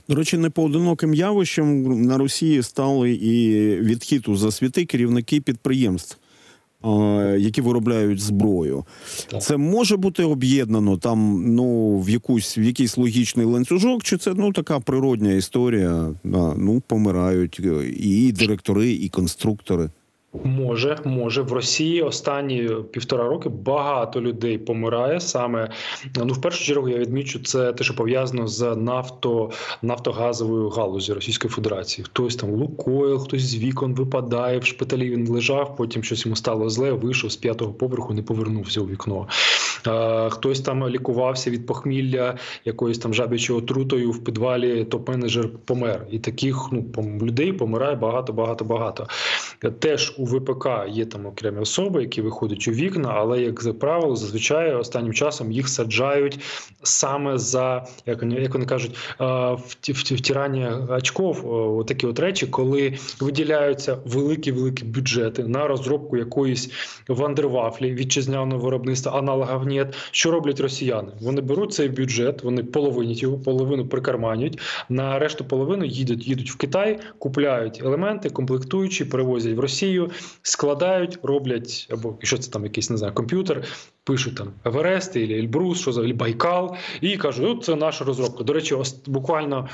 До 0.09 0.15
речі, 0.15 0.37
непоодиноким 0.37 1.13
явищем 1.13 1.83
на 2.01 2.17
Росії 2.17 2.63
стали 2.63 3.11
і 3.11 3.65
відхід 3.81 4.27
у 4.27 4.35
засвіти 4.35 4.85
керівники 4.85 5.41
підприємств, 5.41 6.17
які 7.39 7.61
виробляють 7.61 8.19
зброю. 8.19 8.83
Так. 9.31 9.41
Це 9.41 9.57
може 9.57 9.97
бути 9.97 10.23
об'єднано 10.23 10.97
там 10.97 11.43
ну 11.55 11.97
в 11.99 12.09
якусь 12.09 12.57
в 12.57 12.59
якийсь 12.59 12.97
логічний 12.97 13.45
ланцюжок, 13.45 14.03
чи 14.03 14.17
це 14.17 14.33
ну 14.35 14.51
така 14.51 14.79
природня 14.79 15.31
історія? 15.31 16.09
Ну 16.23 16.81
помирають 16.87 17.61
е, 17.63 17.89
і 17.97 18.31
директори, 18.31 18.91
і 18.91 19.09
конструктори. 19.09 19.89
Може, 20.33 20.97
може 21.05 21.41
в 21.41 21.51
Росії 21.51 22.01
останні 22.01 22.69
півтора 22.91 23.23
роки 23.23 23.49
багато 23.49 24.21
людей 24.21 24.57
помирає 24.57 25.19
саме. 25.19 25.71
Ну, 26.15 26.33
в 26.33 26.41
першу 26.41 26.65
чергу 26.65 26.89
я 26.89 26.97
відмічу 26.97 27.39
це 27.39 27.73
те, 27.73 27.83
що 27.83 27.95
пов'язано 27.95 28.47
з 28.47 28.75
нафто 28.75 29.51
нафтогазовою 29.81 30.69
галузі 30.69 31.13
Російської 31.13 31.51
Федерації. 31.51 32.05
Хтось 32.05 32.35
там 32.35 32.49
лукоїл, 32.49 33.19
хтось 33.19 33.41
з 33.41 33.55
вікон 33.55 33.95
випадає 33.95 34.59
в 34.59 34.65
шпиталі. 34.65 35.09
Він 35.09 35.27
лежав, 35.27 35.75
потім 35.75 36.03
щось 36.03 36.25
йому 36.25 36.35
стало 36.35 36.69
зле, 36.69 36.91
вийшов 36.91 37.31
з 37.31 37.35
п'ятого 37.35 37.73
поверху, 37.73 38.13
не 38.13 38.21
повернувся 38.21 38.81
у 38.81 38.87
вікно. 38.87 39.27
Е, 39.87 40.29
Хтось 40.29 40.61
там 40.61 40.89
лікувався 40.89 41.49
від 41.49 41.65
похмілля 41.65 42.37
якоюсь 42.65 42.99
там 42.99 43.13
жабячою 43.13 43.59
отрутою 43.59 44.11
в 44.11 44.23
підвалі. 44.23 44.83
Топ-менеджер 44.83 45.47
помер. 45.65 46.07
І 46.11 46.19
таких 46.19 46.67
ну 46.71 46.85
людей 47.21 47.53
помирає 47.53 47.95
багато, 47.95 48.33
багато, 48.33 48.65
багато. 48.65 49.07
Теж 49.79 50.15
у 50.17 50.25
ВПК 50.25 50.67
є 50.89 51.05
там 51.05 51.25
окремі 51.25 51.59
особи, 51.59 52.01
які 52.01 52.21
виходять 52.21 52.67
у 52.67 52.71
вікна, 52.71 53.13
але 53.15 53.41
як 53.41 53.63
за 53.63 53.73
правило, 53.73 54.15
зазвичай 54.15 54.75
останнім 54.75 55.13
часом 55.13 55.51
їх 55.51 55.69
саджають 55.69 56.39
саме 56.83 57.37
за 57.37 57.85
як 58.05 58.21
вони, 58.21 58.35
як 58.35 58.53
вони 58.53 58.65
кажуть, 58.65 58.91
е, 59.21 59.25
вті- 59.67 59.93
вті- 59.93 60.15
втирання 60.15 60.87
очков. 60.89 61.85
Такі 61.87 62.07
от 62.07 62.19
речі, 62.19 62.47
коли 62.47 62.93
виділяються 63.19 63.97
великі 64.05 64.51
великі 64.51 64.85
бюджети 64.85 65.43
на 65.43 65.67
розробку 65.67 66.17
якоїсь 66.17 66.71
вандервафлі 67.07 67.93
вітчизняного 67.93 68.61
виробництва, 68.61 69.11
аналогів 69.19 69.67
нет. 69.75 69.95
Що 70.11 70.31
роблять 70.31 70.59
росіяни? 70.59 71.11
Вони 71.21 71.41
беруть 71.41 71.73
цей 71.73 71.89
бюджет, 71.89 72.43
вони 72.43 72.63
половинять 72.63 73.23
його, 73.23 73.37
половину 73.37 73.87
прикарманюють. 73.87 74.59
На 74.89 75.19
решту 75.19 75.45
половину 75.45 75.85
їдуть, 75.85 76.27
їдуть 76.27 76.51
в 76.51 76.57
Китай, 76.57 76.99
купляють 77.19 77.81
елементи, 77.83 78.29
комплектуючі, 78.29 79.05
перевозять 79.05 79.55
в 79.55 79.59
Росію, 79.59 80.11
складають, 80.41 81.19
роблять, 81.23 81.87
або 81.91 82.15
якщо 82.19 82.37
це 82.37 82.51
там 82.51 82.63
якийсь 82.63 82.89
не 82.89 82.97
знаю, 82.97 83.13
комп'ютер, 83.13 83.63
пишуть 84.03 84.35
там 84.35 84.47
Еверест, 84.65 85.15
або 85.15 85.33
Ельбрус, 85.33 85.79
що 85.79 85.91
за 85.91 86.13
Байкал, 86.13 86.75
і 87.01 87.17
кажуть, 87.17 87.47
от 87.49 87.63
це 87.63 87.75
наша 87.75 88.05
розробка. 88.05 88.43
До 88.43 88.53
речі, 88.53 88.75
буквально 89.07 89.69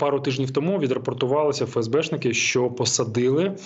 пару 0.00 0.20
тижнів 0.20 0.50
тому 0.50 0.78
відрапортувалися 0.78 1.66
ФСБшники, 1.66 2.34
що 2.34 2.70
посадили 2.70 3.56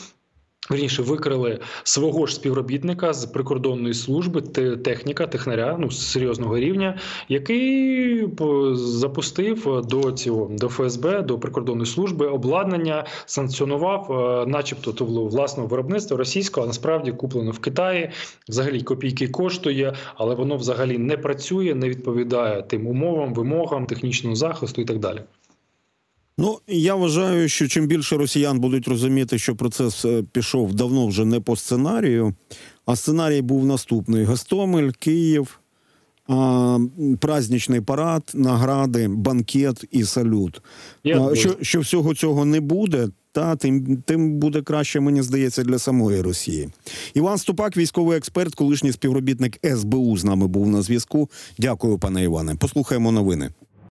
Верніше 0.71 1.03
викрили 1.03 1.61
свого 1.83 2.27
ж 2.27 2.35
співробітника 2.35 3.13
з 3.13 3.27
прикордонної 3.27 3.95
служби, 3.95 4.41
те- 4.43 4.77
техніка, 4.77 5.27
технаря 5.27 5.77
ну 5.81 5.91
серйозного 5.91 6.59
рівня, 6.59 6.99
який 7.29 8.29
запустив 8.73 9.83
до 9.85 10.13
цього 10.13 10.51
до 10.51 10.69
ФСБ, 10.69 11.23
до 11.23 11.39
прикордонної 11.39 11.87
служби 11.87 12.27
обладнання, 12.27 13.07
санкціонував, 13.27 14.13
е, 14.13 14.47
начебто, 14.51 14.93
то 14.93 15.05
було 15.05 15.25
власного 15.27 15.69
виробництва 15.69 16.17
російського, 16.17 16.65
а 16.65 16.69
насправді 16.69 17.13
куплено 17.13 17.51
в 17.51 17.59
Китаї. 17.59 18.11
Взагалі 18.49 18.83
копійки 18.83 19.29
коштує, 19.29 19.95
але 20.15 20.35
воно 20.35 20.57
взагалі 20.57 20.99
не 20.99 21.17
працює, 21.17 21.75
не 21.75 21.89
відповідає 21.89 22.63
тим 22.63 22.87
умовам, 22.87 23.35
вимогам 23.35 23.87
технічного 23.87 24.37
захисту 24.37 24.83
і 24.83 24.85
так 24.85 24.99
далі. 24.99 25.21
Ну 26.41 26.59
я 26.69 26.95
вважаю, 26.95 27.49
що 27.49 27.69
чим 27.69 27.87
більше 27.87 28.17
росіян 28.17 28.61
будуть 28.61 28.89
розуміти, 28.89 29.39
що 29.39 29.57
процес 29.57 30.05
е, 30.05 30.25
пішов 30.33 30.75
давно 30.75 31.07
вже 31.07 31.25
не 31.25 31.41
по 31.41 31.57
сценарію, 31.57 32.35
а 32.87 32.97
сценарій 32.97 33.43
був 33.43 33.67
наступний: 33.67 34.25
Гостомель, 34.25 34.91
Київ, 34.91 35.61
а, 36.29 36.79
праздничний 37.21 37.81
парад, 37.81 38.23
награди, 38.35 39.09
банкет 39.09 39.85
і 39.91 40.05
салют. 40.05 40.63
А, 41.07 41.35
що, 41.35 41.57
що 41.63 41.81
всього 41.81 42.15
цього 42.15 42.45
не 42.45 42.61
буде, 42.61 43.09
та 43.33 43.57
тим, 43.57 44.03
тим 44.07 44.39
буде 44.39 44.63
краще, 44.63 45.01
мені 45.01 45.23
здається, 45.23 45.63
для 45.63 45.79
самої 45.79 46.23
Росії. 46.23 46.69
Іван 47.15 47.39
Ступак, 47.39 47.77
військовий 47.77 48.19
експерт, 48.19 48.55
колишній 48.55 48.93
співробітник 48.93 49.59
СБУ 49.77 50.17
з 50.17 50.25
нами 50.25 50.47
був 50.47 50.69
на 50.69 50.83
зв'язку. 50.83 51.31
Дякую, 51.59 51.99
пане 51.99 52.25
Іване. 52.25 52.55
Послухаємо 52.55 53.13
новини. 53.13 53.51